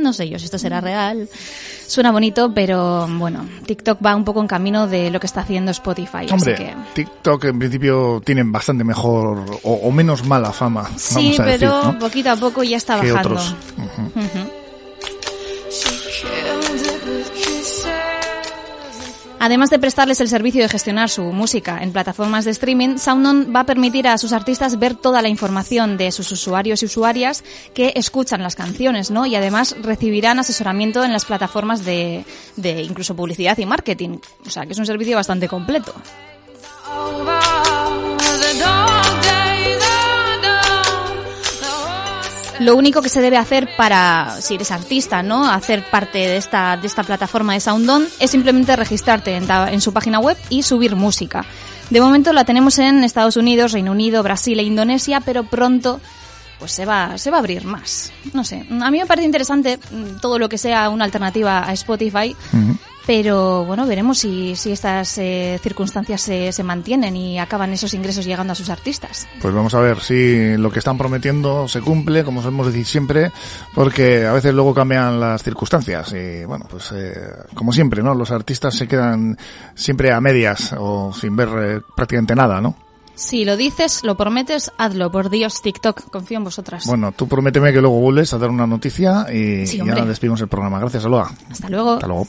[0.00, 1.28] no sé yo si esto será real.
[1.86, 5.70] Suena bonito, pero bueno, TikTok va un poco en camino de lo que está haciendo
[5.72, 6.26] Spotify.
[6.30, 6.74] Hombre, así que...
[6.94, 11.58] TikTok en principio tienen bastante mejor o, o menos mala fama, Sí, vamos a decir,
[11.68, 11.98] pero ¿no?
[11.98, 13.18] poquito a poco ya está bajando.
[13.18, 13.54] otros.
[19.42, 23.60] Además de prestarles el servicio de gestionar su música en plataformas de streaming, Soundon va
[23.60, 27.94] a permitir a sus artistas ver toda la información de sus usuarios y usuarias que
[27.96, 29.24] escuchan las canciones, ¿no?
[29.24, 32.26] Y además recibirán asesoramiento en las plataformas de,
[32.56, 34.18] de incluso publicidad y marketing.
[34.46, 35.94] O sea, que es un servicio bastante completo.
[42.60, 45.50] Lo único que se debe hacer para, si eres artista, ¿no?
[45.50, 50.18] Hacer parte de esta, de esta plataforma de Soundon es simplemente registrarte en, su página
[50.18, 51.46] web y subir música.
[51.88, 56.02] De momento la tenemos en Estados Unidos, Reino Unido, Brasil e Indonesia, pero pronto
[56.58, 58.12] pues se va, se va a abrir más.
[58.34, 61.72] No sé, a mí me parece interesante mm, todo lo que sea una alternativa a
[61.72, 62.36] Spotify,
[63.06, 68.24] pero bueno, veremos si, si estas eh, circunstancias se, se mantienen y acaban esos ingresos
[68.24, 69.26] llegando a sus artistas.
[69.40, 73.32] Pues vamos a ver si lo que están prometiendo se cumple, como solemos decir siempre,
[73.74, 77.14] porque a veces luego cambian las circunstancias y bueno, pues eh,
[77.54, 78.14] como siempre, ¿no?
[78.14, 79.36] Los artistas se quedan
[79.74, 82.76] siempre a medias o sin ver eh, prácticamente nada, ¿no?
[83.14, 86.86] Si lo dices, lo prometes, hazlo, por Dios, TikTok, confío en vosotras.
[86.86, 90.40] Bueno, tú prométeme que luego vuelves a dar una noticia y, Sí, y ahora despedimos
[90.40, 90.78] el programa.
[90.80, 91.30] Gracias, Aloha.
[91.50, 91.94] Hasta luego.
[91.94, 92.26] Hasta luego.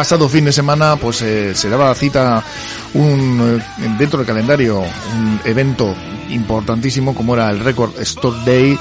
[0.00, 2.42] Pasado fin de semana, pues eh, se daba cita
[2.94, 5.94] un, eh, dentro del calendario, un evento
[6.30, 8.78] importantísimo como era el Record Store Day,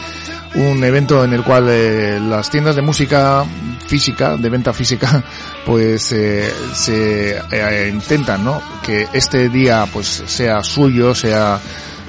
[0.55, 3.43] un evento en el cual eh, las tiendas de música
[3.85, 5.21] física, de venta física,
[5.65, 7.41] pues se
[7.89, 8.61] intentan, ¿no?
[8.81, 11.59] Que este día pues sea suyo, sea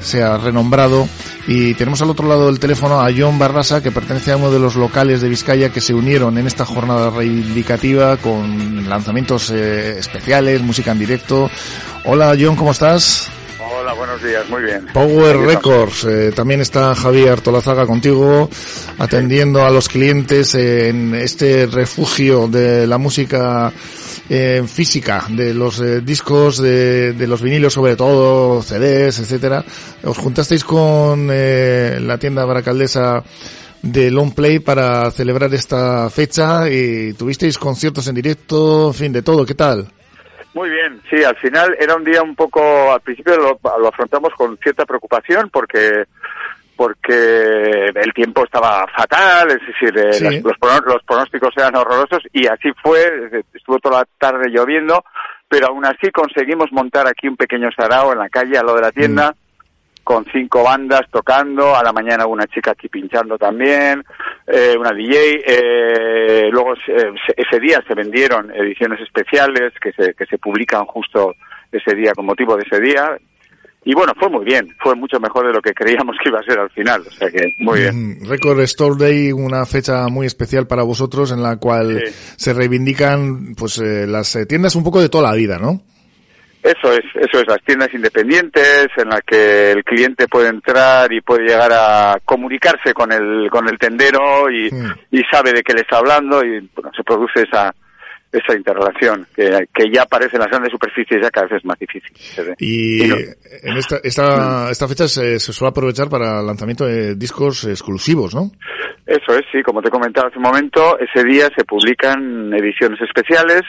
[0.01, 1.09] sea renombrado
[1.47, 4.59] y tenemos al otro lado del teléfono a John Barrasa que pertenece a uno de
[4.59, 10.63] los locales de Vizcaya que se unieron en esta jornada reivindicativa con lanzamientos eh, especiales,
[10.63, 11.51] música en directo.
[12.05, 13.29] Hola John, ¿cómo estás?
[13.73, 14.87] Hola, buenos días, muy bien.
[14.93, 15.37] Power.
[15.39, 18.51] Records, eh, también está Javier Tolazaga contigo,
[18.99, 23.73] atendiendo a los clientes en este refugio de la música
[24.33, 29.65] eh, física, de los eh, discos, de, de los vinilos sobre todo, CDs, etcétera.
[30.05, 33.25] Os juntasteis con eh, la tienda baracaldesa
[33.83, 39.23] de Long Play para celebrar esta fecha y tuvisteis conciertos en directo, en fin, de
[39.23, 39.89] todo, ¿qué tal?
[40.55, 44.33] Muy bien, sí, al final era un día un poco, al principio lo, lo afrontamos
[44.37, 46.05] con cierta preocupación porque
[46.85, 50.25] porque el tiempo estaba fatal, es decir, eh, Sí.
[50.25, 53.03] las- los, los pronósticos eran horrorosos y así fue,
[53.53, 55.05] estuvo toda la tarde lloviendo,
[55.47, 58.83] pero aún así conseguimos montar aquí un pequeño sarao en la calle, al lado de
[58.83, 59.35] la tienda,
[60.03, 64.03] con cinco bandas tocando, a la mañana una chica aquí pinchando también,
[64.47, 70.15] eh, una DJ, eh, luego eh, se- ese día se vendieron ediciones especiales que se,
[70.15, 71.35] que se publican justo
[71.71, 73.19] ese día con motivo de ese día,
[73.83, 76.43] y bueno, fue muy bien, fue mucho mejor de lo que creíamos que iba a
[76.43, 78.21] ser al final, o sea que muy bien.
[78.21, 82.03] Mm, Record Store Day, una fecha muy especial para vosotros en la cual
[82.37, 85.81] se reivindican pues eh, las eh, tiendas un poco de toda la vida, ¿no?
[86.63, 91.23] Eso es, eso es, las tiendas independientes en las que el cliente puede entrar y
[91.23, 94.67] puede llegar a comunicarse con el, con el tendero y,
[95.11, 97.75] y sabe de qué le está hablando y bueno, se produce esa,
[98.33, 101.79] esa interrelación que, que ya aparece en las grandes superficies ya cada vez es más
[101.79, 102.13] difícil.
[102.59, 107.17] Y no- en esta, esta, esta fecha se, se suele aprovechar para el lanzamiento de
[107.17, 108.51] discos exclusivos, ¿no?
[109.07, 113.63] Eso es, sí, como te comentaba hace un momento, ese día se publican ediciones especiales.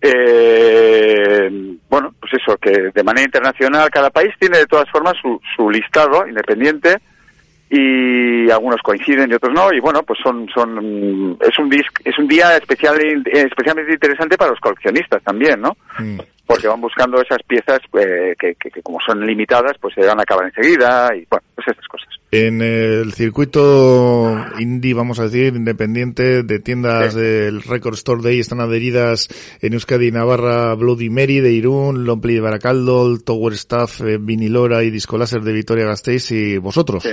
[0.00, 1.48] Eh,
[1.88, 5.70] bueno, pues eso, que de manera internacional cada país tiene de todas formas su, su
[5.70, 6.96] listado independiente
[7.74, 12.18] y algunos coinciden y otros no y bueno pues son son es un dis, es
[12.18, 12.96] un día especial
[13.32, 15.74] especialmente interesante para los coleccionistas también no
[16.44, 20.18] porque van buscando esas piezas eh, que, que- que como son limitadas pues se van
[20.18, 22.08] a acabar enseguida y bueno pues estas cosas.
[22.34, 28.60] En el circuito indie, vamos a decir, independiente de tiendas del Record Store Day están
[28.60, 29.28] adheridas
[29.60, 34.90] en Euskadi Navarra Bloody Mary de Irún, Lompli de Baracaldo, Tower Staff, eh, Vinilora y
[34.90, 37.02] Disco Láser de Vitoria Gasteiz y vosotros.
[37.02, 37.10] Sí,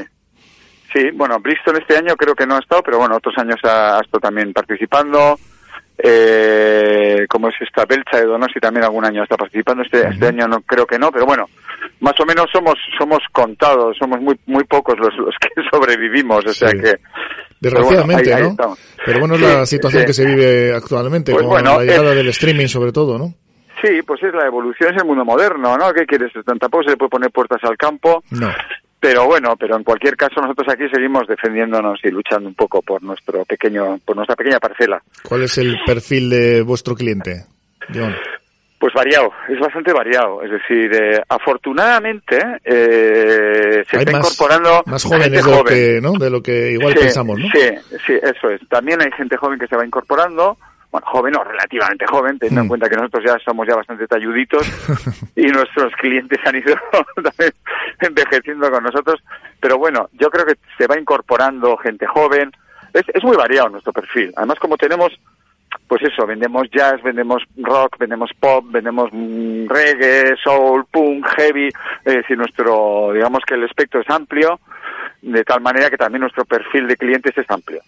[1.14, 4.02] bueno, Bristol este año creo que no ha estado, pero bueno, otros años ha, ha
[4.02, 5.38] estado también participando.
[6.02, 9.84] Eh, como es esta Belcha de Donosti también algún año está participando.
[9.84, 11.46] Este, este año no creo que no, pero bueno,
[12.00, 16.54] más o menos somos somos contados, somos muy muy pocos los, los que sobrevivimos, o
[16.54, 16.78] sea Sí.
[16.78, 17.00] que bueno,
[17.60, 18.78] Desgraciadamente, ahí- ahí ¿no?
[19.06, 20.08] Pero bueno, es Sí, la situación sí.
[20.08, 23.34] que se vive actualmente Pues con bueno, la llegada es- del streaming sobre todo, ¿no?
[23.84, 25.92] Sí, pues es la evolución, es el mundo moderno, ¿no?
[25.94, 26.32] ¿Qué quieres?
[26.46, 28.24] Tampoco se le puede poner puertas al campo.
[28.32, 28.50] No.
[29.00, 33.02] Pero bueno, pero en cualquier caso nosotros aquí seguimos defendiéndonos y luchando un poco por
[33.02, 35.02] nuestro pequeño, por nuestra pequeña parcela.
[35.24, 37.46] ¿Cuál es el perfil de vuestro cliente,
[37.94, 38.14] John?
[38.78, 40.42] Pues variado, es bastante variado.
[40.42, 45.58] Es decir, eh, afortunadamente eh, se Hay está más- incorporando Más gente jóvenes de lo,
[45.58, 45.74] joven.
[45.74, 46.12] que, ¿no?
[46.14, 47.46] de lo que igual Sí, pensamos, ¿no?
[47.54, 47.70] Sí,
[48.08, 48.62] sí, eso es.
[48.70, 50.58] También hay gente joven que se va incorporando.
[50.92, 52.70] Bueno, joven o relativamente joven, teniendo en Mm.
[52.70, 54.68] cuenta que nosotros ya somos ya bastante talluditos
[55.36, 56.76] y nuestros clientes han ido
[57.16, 57.54] también
[58.00, 59.22] envejeciendo con nosotros.
[59.60, 62.52] Pero bueno, yo creo que se va incorporando gente joven.
[62.94, 64.34] Es, es muy variado nuestro perfil.
[64.36, 65.12] Además, como tenemos,
[65.88, 71.68] pues eso, vendemos jazz, vendemos rock, vendemos pop, vendemos mm, reggae, soul, punk, heavy.
[72.04, 74.60] Es decir, nuestro, digamos que el espectro es amplio,
[75.22, 77.82] de tal manera que también nuestro perfil de clientes es amplio.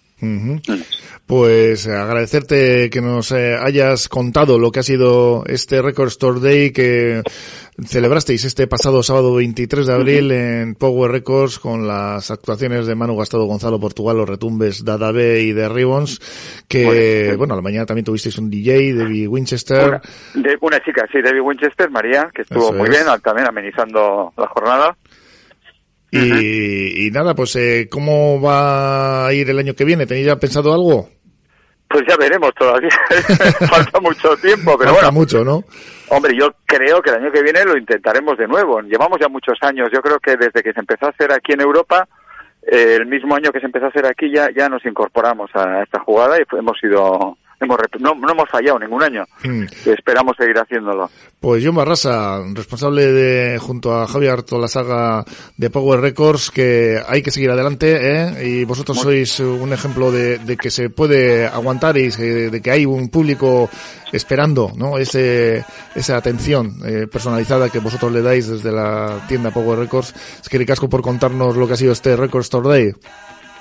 [1.26, 6.40] Pues eh, agradecerte que nos eh, hayas contado lo que ha sido este Record Store
[6.40, 7.24] Day que
[7.84, 13.16] celebrasteis este pasado sábado 23 de abril en Power Records con las actuaciones de Manu
[13.16, 16.20] Gastado Gonzalo Portugal, los retumbes de Adabe y de Ribbons,
[16.68, 19.88] que bueno, a la mañana también tuvisteis un DJ, David Winchester.
[19.88, 20.02] Una,
[20.36, 23.04] de, una chica, sí, Debbie Winchester, María, que estuvo Eso muy es.
[23.04, 24.98] bien, también amenizando la jornada.
[26.12, 30.06] Y, y nada, pues eh, ¿cómo va a ir el año que viene?
[30.06, 31.08] ¿Tenéis ya pensado algo?
[31.88, 32.90] Pues ya veremos todavía.
[33.70, 35.12] Falta mucho tiempo, pero Falta bueno.
[35.12, 35.64] mucho, ¿no?
[36.10, 38.82] Hombre, yo creo que el año que viene lo intentaremos de nuevo.
[38.82, 39.90] Llevamos ya muchos años.
[39.94, 42.08] Yo creo que desde que se empezó a hacer aquí en Europa,
[42.64, 45.84] eh, el mismo año que se empezó a hacer aquí, ya, ya nos incorporamos a
[45.84, 49.26] esta jugada y hemos ido hemos no, no hemos fallado ningún año.
[49.44, 49.64] Mm.
[49.86, 51.10] Esperamos seguir haciéndolo.
[51.40, 55.26] Pues John Barrasa, responsable de, junto a Javier, toda la saga
[55.58, 58.48] de Power Records, que hay que seguir adelante, ¿eh?
[58.48, 62.86] Y vosotros sois un ejemplo de, de que se puede aguantar y de que hay
[62.86, 63.70] un público
[64.12, 64.98] esperando, ¿no?
[64.98, 70.14] Ese, esa atención eh, personalizada que vosotros le dais desde la tienda Power Records.
[70.42, 72.94] Es que ricasco por contarnos lo que ha sido este Record Store Day.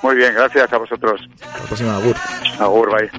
[0.01, 1.21] Muy bien, gracias a vosotros.
[1.41, 2.15] Hasta la próxima, Agur.
[2.59, 3.11] Agur, bye.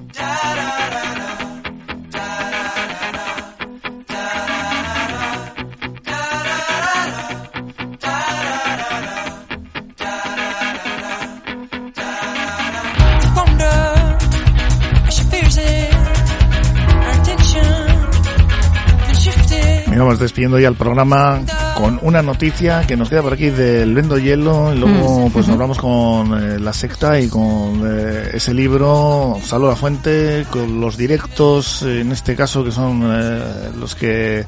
[20.02, 21.40] Vamos despidiendo ya el programa
[21.82, 25.48] con una noticia que nos queda por aquí del Vendo Hielo y luego Mm, pues
[25.48, 30.46] nos vamos con eh, la secta y con eh, ese libro Salud a la Fuente
[30.48, 34.44] con los directos en este caso que son eh, los que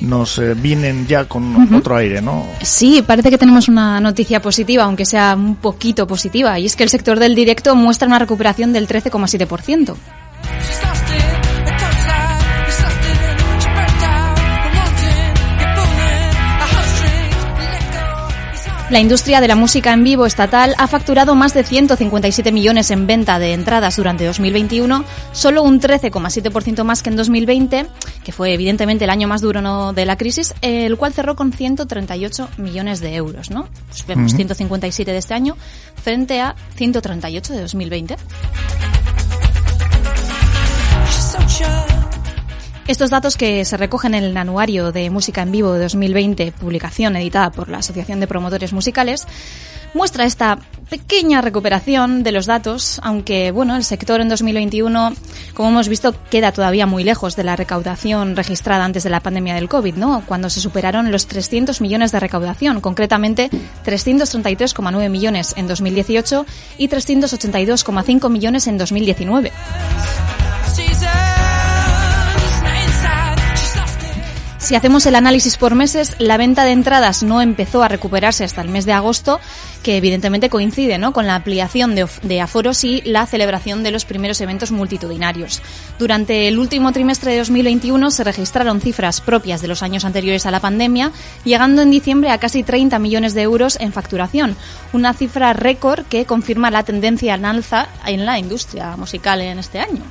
[0.00, 2.46] nos eh, vienen ya con otro aire, ¿no?
[2.62, 6.84] Sí, parece que tenemos una noticia positiva, aunque sea un poquito positiva, y es que
[6.84, 9.94] el sector del directo muestra una recuperación del 13,7%.
[18.90, 23.06] La industria de la música en vivo estatal ha facturado más de 157 millones en
[23.06, 27.86] venta de entradas durante 2021, solo un 13,7% más que en 2020,
[28.24, 29.92] que fue evidentemente el año más duro ¿no?
[29.92, 33.68] de la crisis, el cual cerró con 138 millones de euros, ¿no?
[33.86, 34.38] Pues vemos Ujú.
[34.38, 35.56] 157 de este año
[36.02, 38.16] frente a 138 de 2020.
[42.90, 47.14] Estos datos que se recogen en el Anuario de Música en Vivo de 2020, publicación
[47.14, 49.28] editada por la Asociación de Promotores Musicales,
[49.94, 55.14] muestra esta pequeña recuperación de los datos, aunque bueno, el sector en 2021,
[55.54, 59.54] como hemos visto, queda todavía muy lejos de la recaudación registrada antes de la pandemia
[59.54, 60.24] del COVID, ¿no?
[60.26, 63.50] Cuando se superaron los 300 millones de recaudación, concretamente
[63.84, 66.44] 333,9 millones en 2018
[66.76, 69.52] y 382,5 millones en 2019.
[74.70, 78.60] Si hacemos el análisis por meses, la venta de entradas no empezó a recuperarse hasta
[78.60, 79.40] el mes de agosto,
[79.82, 81.12] que evidentemente coincide ¿no?
[81.12, 85.60] con la ampliación de, de aforos y la celebración de los primeros eventos multitudinarios.
[85.98, 90.52] Durante el último trimestre de 2021 se registraron cifras propias de los años anteriores a
[90.52, 91.10] la pandemia,
[91.42, 94.54] llegando en diciembre a casi 30 millones de euros en facturación,
[94.92, 99.80] una cifra récord que confirma la tendencia en alza en la industria musical en este
[99.80, 100.04] año.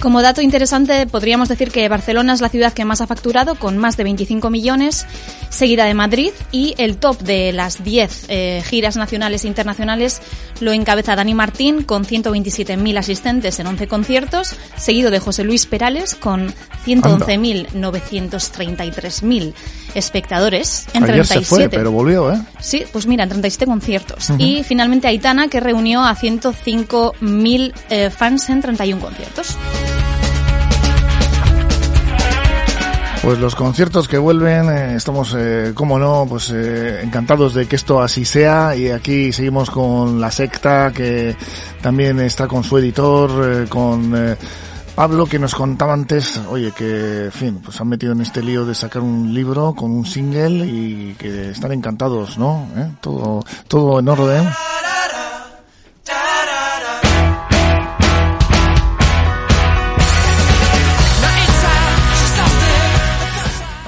[0.00, 3.76] Como dato interesante, podríamos decir que Barcelona es la ciudad que más ha facturado, con
[3.76, 5.04] más de 25 millones,
[5.50, 10.22] seguida de Madrid, y el top de las 10 eh, giras nacionales e internacionales
[10.60, 16.14] lo encabeza Dani Martín, con 127.000 asistentes en 11 conciertos, seguido de José Luis Perales,
[16.14, 16.54] con
[16.86, 19.52] 111.933.000
[19.94, 21.44] espectadores en Ayer 37.
[21.44, 22.40] se fue, pero volvió, ¿eh?
[22.58, 24.30] Sí, pues mira, en 37 conciertos.
[24.30, 24.42] Ujú.
[24.42, 29.58] Y finalmente Aitana, que reunió a 105.000 eh, fans en 31 conciertos.
[33.22, 37.76] Pues los conciertos que vuelven, eh, estamos, eh, como no, pues eh, encantados de que
[37.76, 41.36] esto así sea y aquí seguimos con la secta que
[41.82, 44.36] también está con su editor, eh, con eh,
[44.94, 48.74] Pablo que nos contaba antes, oye, que, fin, pues han metido en este lío de
[48.74, 52.66] sacar un libro con un single y que están encantados, ¿no?
[53.02, 54.48] Todo, todo en orden.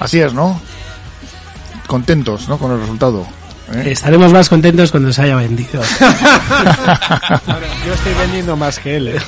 [0.02, 0.60] Así es, ¿no?
[1.86, 2.58] Contentos, ¿no?
[2.58, 3.24] Con el resultado.
[3.72, 3.92] ¿eh?
[3.92, 5.80] Estaremos más contentos cuando se haya vendido.
[7.86, 9.08] Yo estoy vendiendo más que él.
[9.08, 9.20] ¿eh?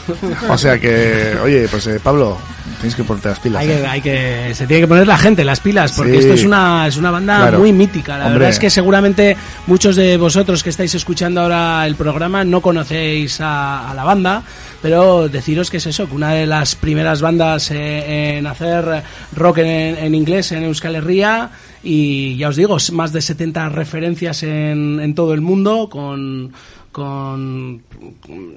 [0.48, 2.36] O sea que, oye, pues eh, Pablo,
[2.85, 3.62] tienes que ponerte las pilas.
[3.62, 3.80] Hay ¿eh?
[3.80, 6.18] que, hay que, se tiene que poner la gente las pilas, porque Sí.
[6.18, 7.59] esto es una, es una banda Claro.
[7.61, 8.16] muy mítica.
[8.18, 8.39] La Hombre.
[8.41, 13.41] verdad es que seguramente muchos de vosotros que estáis escuchando ahora el programa no conocéis
[13.41, 14.43] a, a la banda,
[14.82, 19.03] pero deciros que es eso, que una de las primeras bandas eh, en hacer
[19.35, 21.51] rock en, en inglés en Euskal Herria
[21.82, 26.53] y ya os digo, más de 70 referencias en, en todo el mundo con
[26.95, 27.82] con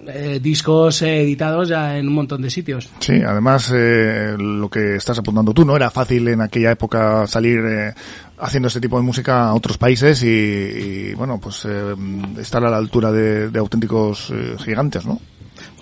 [0.07, 2.87] eh, discos eh, editados ya en un montón de sitios.
[2.99, 7.59] Sí, además eh, lo que estás apuntando tú, no era fácil en aquella época salir
[7.65, 7.93] eh,
[8.37, 11.95] haciendo este tipo de música a otros países y, y, bueno, pues eh,
[12.39, 15.19] estar a la altura de, de auténticos eh, gigantes, ¿no?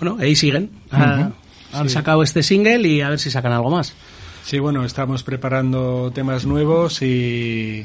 [0.00, 0.70] Bueno, ahí siguen.
[0.90, 1.30] Ah.
[1.74, 1.94] Han Sí.
[1.94, 3.92] sacado este single y a ver si sacan algo más.
[4.46, 7.84] Sí, bueno, estamos preparando temas nuevos y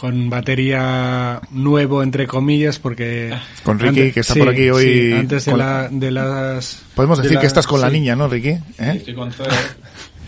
[0.00, 5.44] con batería nuevo entre comillas porque Con Ricky, que está por aquí hoy sí, antes
[5.44, 8.26] de, con- la, de las Podemos de decir la- que estás con la niña, ¿no,
[8.28, 8.48] Ricky?
[8.48, 8.62] ¿Eh?
[8.96, 9.46] Estoy con Zoe,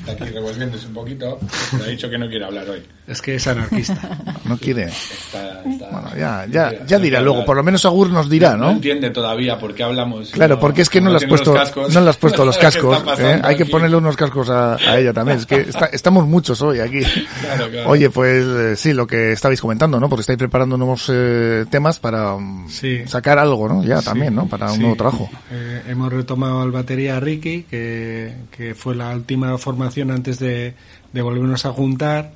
[0.07, 1.39] está aquí revolviéndose un poquito,
[1.71, 2.83] pero ha dicho que no quiere hablar hoy.
[3.07, 4.85] es que es anarquista No quiere.
[4.85, 7.45] Está, está- Bueno, ya, ya, ya dirá luego.
[7.45, 8.71] Por lo menos Agur nos dirá, No ¿no?
[8.73, 10.31] entiende todavía por qué hablamos.
[10.31, 11.95] Claro, porque es que no le has puesto, los cascos.
[11.95, 13.03] no le has puesto los cascos.
[13.21, 13.41] ¿eh?
[13.43, 15.39] Hay que ponerle unos cascos a, a ella también.
[15.39, 17.01] Es que está- estamos muchos hoy aquí.
[17.43, 17.91] Claro, claro.
[17.91, 20.09] Oye, pues eh, sí, lo que estabais comentando, ¿no?
[20.09, 23.03] Porque estáis preparando nuevos eh, temas para mm, Sí.
[23.07, 23.85] sacar algo, ¿no?
[23.85, 24.47] Ya Sí, también, ¿no?
[24.49, 24.81] Para un sí.
[24.81, 25.29] nuevo trabajo.
[25.51, 30.75] Eh, hemos retomado al batería Ricky, que, que fue la última formación antes de,
[31.13, 32.33] de volvernos a juntar.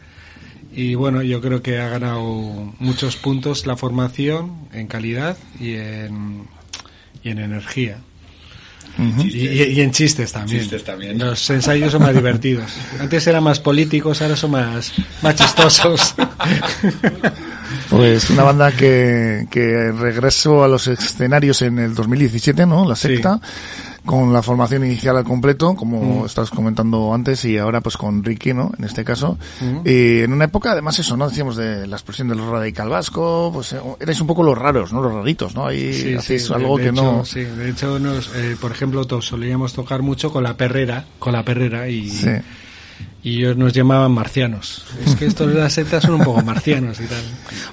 [0.72, 2.22] Y bueno, yo creo que ha ganado
[2.78, 6.42] muchos puntos la formación en calidad y en,
[7.22, 7.98] y en energía.
[8.98, 9.22] Ujú.
[9.22, 10.60] Y, y- y en chistes también.
[10.62, 11.18] Chistes también.
[11.18, 12.70] Los ensayos son más divertidos.
[13.00, 14.92] Antes eran más políticos, ahora son más,
[15.22, 16.14] más chistosos.
[17.90, 22.86] Pues una banda que, que regresó a los escenarios en el 2017, ¿no?
[22.88, 23.40] La secta,
[24.06, 26.26] con la formación inicial al completo, como Mm.
[26.26, 28.72] estás comentando antes, y ahora pues con Ricky, ¿no?
[28.78, 29.36] En este caso.
[29.60, 29.80] Mm.
[29.84, 31.28] Y en una época, además eso, ¿no?
[31.28, 35.02] Decíamos de la expresión del radical vasco, pues eh, erais un poco los raros, ¿no?
[35.02, 35.66] Los raritos, ¿no?
[35.66, 37.24] Ahí Sí, hacéis sí, algo de que hecho, no...
[37.24, 41.44] Sí, de hecho, nos, eh, por ejemplo, solíamos tocar mucho con la perrera, con la
[41.44, 42.30] perrera y, Sí.
[43.26, 44.84] Y ellos nos llamaban marcianos.
[45.04, 47.18] Es que estos de las sectas son un poco marcianos y tal.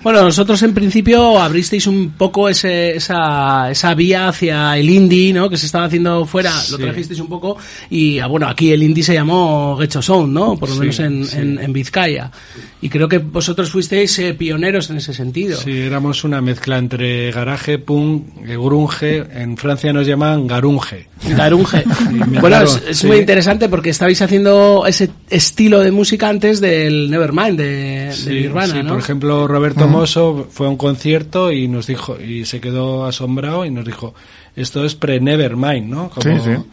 [0.02, 5.52] Bueno, nosotros en principio abristeis un poco ese, esa, esa vía hacia el indie, ¿no?
[5.52, 6.82] Que se estaba haciendo fuera, lo Sí.
[6.82, 7.56] trajisteis un poco
[7.92, 10.58] y ah, bueno, aquí el indie se llamó Getcho Sound, ¿no?
[10.58, 11.38] Por lo Sí, menos en, sí.
[11.38, 12.32] en, en Vizcaya.
[12.82, 15.58] Y creo que vosotros fuisteis eh, pioneros en ese sentido.
[15.60, 19.18] Sí, éramos una mezcla entre garaje, punk, eh, grunge.
[19.32, 21.08] En Francia nos llaman garunge.
[21.30, 21.84] Garunge.
[22.42, 25.12] bueno, es, es muy interesante porque estabais haciendo ese
[25.44, 27.66] estilo de música antes del Nevermind de,
[28.08, 28.90] de Sí, Nirvana, sí, ¿no?
[28.92, 33.66] por ejemplo, Roberto Mosso fue a un concierto y nos dijo, y se quedó asombrado
[33.66, 34.14] y nos dijo,
[34.56, 36.10] esto es pre-Nevermind, ¿no?
[36.10, 36.64] Como, Sí, sí.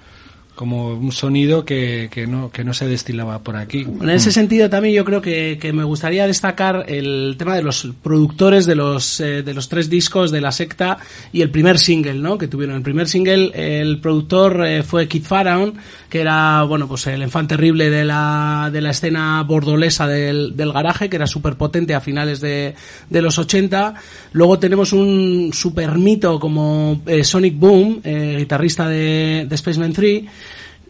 [0.61, 3.87] Como un sonido que, que, no, que no se destilaba por aquí.
[3.99, 7.89] En ese sentido también yo creo que, que me gustaría destacar el tema de los
[8.03, 10.99] productores de los, eh, de los tres discos de la secta
[11.33, 12.37] y el primer single, ¿no?
[12.37, 12.77] Que tuvieron.
[12.77, 15.79] El primer single, el productor eh, fue Kid Pharaon,
[16.11, 20.75] que era, bueno, pues el enfant terrible de la, de la escena bordolesa del, del
[20.75, 22.75] garaje, que era súper potente a finales de,
[23.09, 23.95] de los 80.
[24.33, 30.25] Luego tenemos un super mito como eh, Sonic Boom, guitarrista de, de Spaceman 3,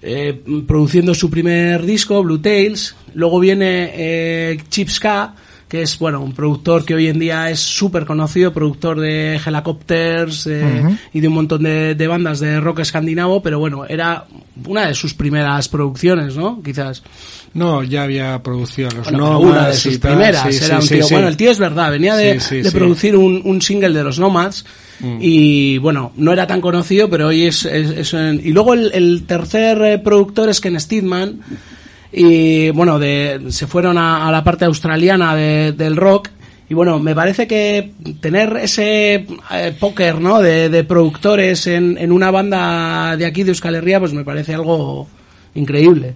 [0.03, 2.95] eh, produciendo su primer disco, Blue Tales.
[3.15, 5.35] Luego viene eh, Chips K,
[5.69, 10.47] que es bueno un productor que hoy en día es súper conocido, productor de Helicopters
[10.49, 10.83] eh,
[11.13, 14.27] y de un montón de, de bandas de rock escandinavo, pero bueno, era
[14.67, 16.63] una de sus primeras producciones, ¿no?
[16.63, 17.03] Quizás.
[17.53, 20.55] No, ya había producido a los Bueno, Nomads una de sus tal, primeras.
[20.55, 21.15] sí, era sí, un tío, sí.
[21.15, 24.65] Bueno, el tío es verdad, venía de, de producir un, un single de los Nomads.
[25.01, 25.19] Mm.
[25.21, 27.65] Y bueno, no era tan conocido, pero hoy es.
[27.65, 31.41] es- es en- y luego el, el tercer eh, productor es Ken Steedman.
[32.13, 36.29] Y bueno, de, se fueron a, a la parte australiana de- del rock.
[36.69, 40.41] Y bueno, me parece que tener ese eh, póker, ¿no?
[40.41, 44.55] De, de productores en, en una banda de aquí de Euskal Herria, pues me parece
[44.55, 45.09] algo
[45.55, 46.15] increíble.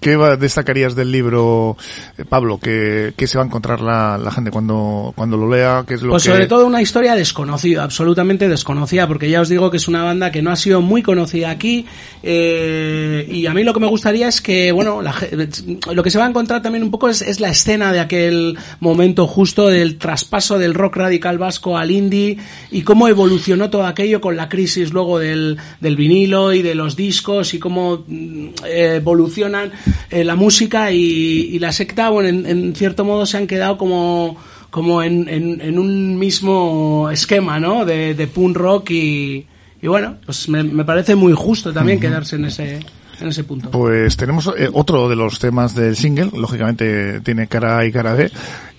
[0.00, 1.76] ¿Qué destacarías del libro,
[2.18, 2.58] eh, Pablo?
[2.58, 5.84] ¿Qué, qué se va a encontrar la, la gente cuando, cuando lo lea?
[5.86, 6.30] ¿Qué es lo Pues que...
[6.30, 10.30] sobre todo una historia desconocida, absolutamente desconocida, porque ya os digo que es una banda
[10.32, 11.86] que no ha sido muy conocida aquí
[12.22, 15.48] eh, y a mí lo que me gustaría es que, bueno, la ge-
[15.92, 18.58] lo que se va a encontrar también un poco es, es la escena de aquel
[18.80, 22.38] momento justo del traspaso del rock radical vasco al indie
[22.70, 26.96] y cómo evolucionó todo aquello con la crisis luego del, del vinilo y de los
[26.96, 29.70] discos y cómo mm, eh, evolucionan
[30.10, 33.76] eh, la música y, y la secta, bueno, en, en cierto modo se han quedado
[33.78, 34.36] como
[34.70, 37.84] como en, en, en un mismo esquema, ¿no?
[37.84, 39.46] De, de punk rock y,
[39.82, 42.80] y bueno, pues me, me parece muy justo también quedarse en ese,
[43.20, 43.70] en ese punto.
[43.70, 48.14] Pues tenemos eh, otro de los temas del single, lógicamente tiene cara A y cara
[48.14, 48.30] B,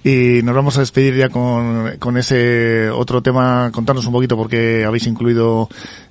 [0.03, 4.49] y nos vamos a despedir ya con, con ese otro tema, contarnos un poquito por
[4.49, 5.69] qué habéis incluido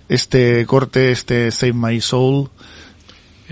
[0.08, 2.50] este corte, este Save My Soul.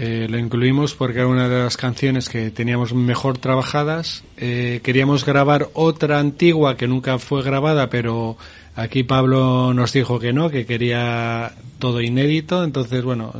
[0.03, 4.25] Eh, lo incluimos porque era una de las canciones que teníamos mejor trabajadas.
[4.39, 8.39] Eh, queríamos grabar otra antigua que nunca fue grabada, pero
[8.77, 12.65] aquí Pablo nos dijo que no, que quería todo inédito.
[12.65, 13.35] Entonces, bueno,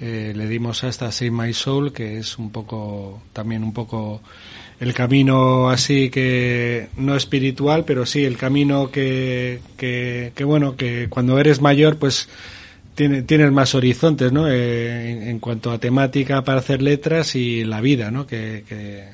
[0.00, 4.22] eh, le dimos a esta Save My Soul, que es un poco, también un poco
[4.80, 11.08] el camino así que no espiritual, pero sí el camino que, que, que bueno, que
[11.10, 12.26] cuando eres mayor, pues
[12.98, 14.48] tiene, tienes más horizontes, ¿no?
[14.48, 18.26] Eh, en, cuanto a temática para hacer letras y la vida, ¿no?
[18.26, 19.04] Que, que,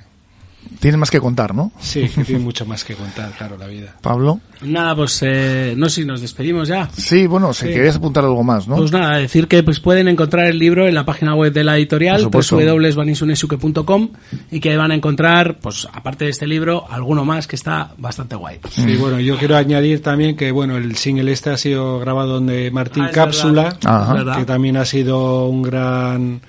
[0.81, 1.73] Tiene más que contar, ¿no?
[1.81, 3.95] Sí, que tiene mucho más que contar, claro, la vida.
[4.03, 4.41] Pablo.
[4.63, 6.89] Nada, pues eh, no sé si nos despedimos ya.
[6.97, 7.73] Sí, bueno, si Sí.
[7.73, 8.77] querías apuntar algo más, ¿no?
[8.77, 11.77] Pues nada, decir que pues pueden encontrar el libro en la página web de la
[11.77, 14.09] editorial, www.vanisunesuke.com
[14.51, 18.37] y que van a encontrar, pues aparte de este libro, alguno más que está bastante
[18.37, 18.59] guay.
[18.71, 22.71] Sí, bueno, yo quiero añadir también que bueno, el single este ha sido grabado donde
[22.71, 24.37] Martín Ah, Cápsula, verdad.
[24.39, 26.41] que también ha sido un gran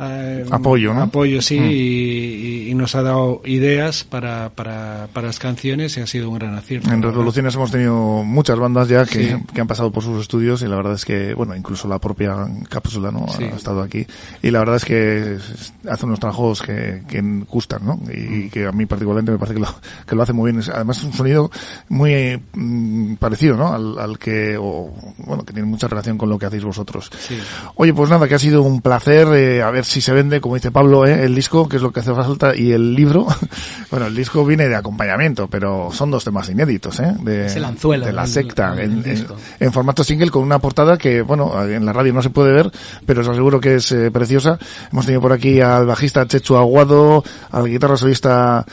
[0.00, 1.02] eh, Apoyo, ¿no?
[1.02, 1.70] apoyo, sí, Mm.
[1.70, 6.38] y, y- nos ha dado ideas para, para, para las canciones y ha sido un
[6.38, 6.90] gran acierto.
[6.92, 7.02] En.
[7.02, 9.36] Revoluciones hemos tenido muchas bandas ya que, Sí.
[9.54, 12.36] que han pasado por sus estudios y la verdad es que, bueno, incluso la propia
[12.68, 13.26] cápsula, ¿no?
[13.28, 13.44] Sí.
[13.44, 14.06] Ha estado aquí.
[14.42, 15.38] Y la verdad es que
[15.90, 17.98] hace unos trabajos que, que gustan, ¿no?
[18.12, 19.68] Y, que a mí particularmente me parece que lo,
[20.06, 20.62] que lo hace muy bien.
[20.74, 21.50] Además es un sonido
[21.88, 23.72] muy mm, parecido, ¿no?
[23.72, 27.10] Al, al que, o, bueno, que tiene mucha relación con lo que hacéis vosotros.
[27.18, 27.38] Sí.
[27.76, 30.56] Oye, pues nada, que ha sido un placer, eh, a ver si se vende, como
[30.56, 31.24] dice Pablo, ¿eh?
[31.24, 33.26] el disco, que es lo que hace falta, y el libro.
[33.90, 37.14] bueno, el disco viene de acompañamiento, pero son dos temas inéditos, ¿eh?
[37.20, 41.64] De, Es el anzuelo de la secta, en formato single con una portada que, bueno,
[41.64, 42.70] en la radio no se puede ver,
[43.06, 44.58] pero os aseguro que es eh, preciosa.
[44.90, 48.64] Hemos tenido por aquí al bajista Chechu Aguado, al guitarra solista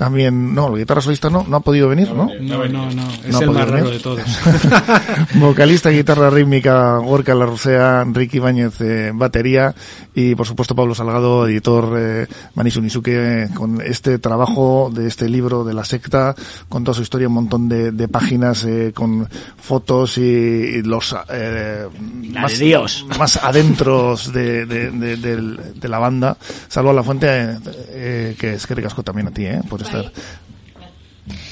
[0.00, 2.30] también, no, el guitarra solista no, no ha podido venir, ¿no?
[2.40, 3.98] No, no, no, es No el más raro venir.
[3.98, 4.22] de todos.
[5.34, 9.74] Vocalista, guitarra rítmica, Gorka Larrusea, Ricky Ibáñez, eh, batería
[10.14, 15.64] y por supuesto Pablo Salgado, editor eh, Manisu Nisuke, con este trabajo de este libro
[15.64, 16.34] de la secta,
[16.70, 19.28] con toda su historia, un montón de, de páginas eh, con
[19.58, 23.04] fotos y, y los eh, de Dios.
[23.18, 26.38] más adentros de, de, de la banda.
[26.68, 27.58] Salvo a la fuente, eh,
[27.90, 30.12] eh, que es que ricasco también a ti, eh, por estar.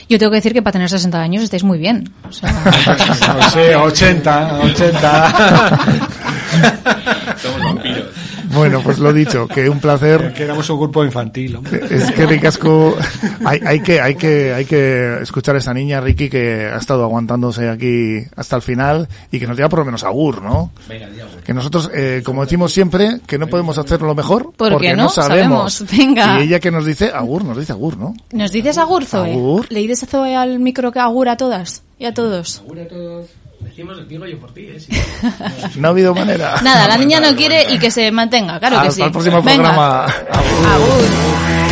[0.08, 2.10] Yo tengo que decir que para tener 60 años estáis muy bien.
[2.28, 2.50] O sea,
[3.36, 5.78] No sé, 80, 80.
[7.42, 8.06] Somos vampiros.
[8.52, 10.32] Bueno, pues lo dicho, que un placer.
[10.34, 11.56] Que éramos un grupo infantil.
[11.56, 11.80] hombre.
[11.90, 12.96] Es que ricasco,
[13.44, 17.04] hay, hay que, hay que, hay que escuchar a esa niña, Ricky, que ha estado
[17.04, 20.70] aguantándose aquí hasta el final y que nos diga por lo menos agur, ¿no?
[21.44, 25.04] Que nosotros, eh, como decimos siempre, que no podemos hacerlo lo mejor Porque porque no
[25.04, 25.74] no sabemos.
[25.74, 25.96] sabemos.
[25.98, 26.38] Venga.
[26.40, 28.14] Y ella que nos dice agur, nos dice agur, ¿no?
[28.32, 29.32] ¿Nos dices agur, Zoe?
[29.32, 29.66] Agur.
[29.70, 31.82] ¿Le dices a Zoe al micro que agur a todas?
[31.98, 32.62] Y a todos.
[33.78, 34.78] Decimos, digo yo por ti, ¿eh?
[35.76, 36.60] No ha habido manera.
[36.62, 39.02] Nada, la niña no quiere y que se mantenga, claro que Hasta sí.
[39.02, 39.62] el próximo Venga.
[39.70, 40.04] programa.
[40.04, 41.67] Agur.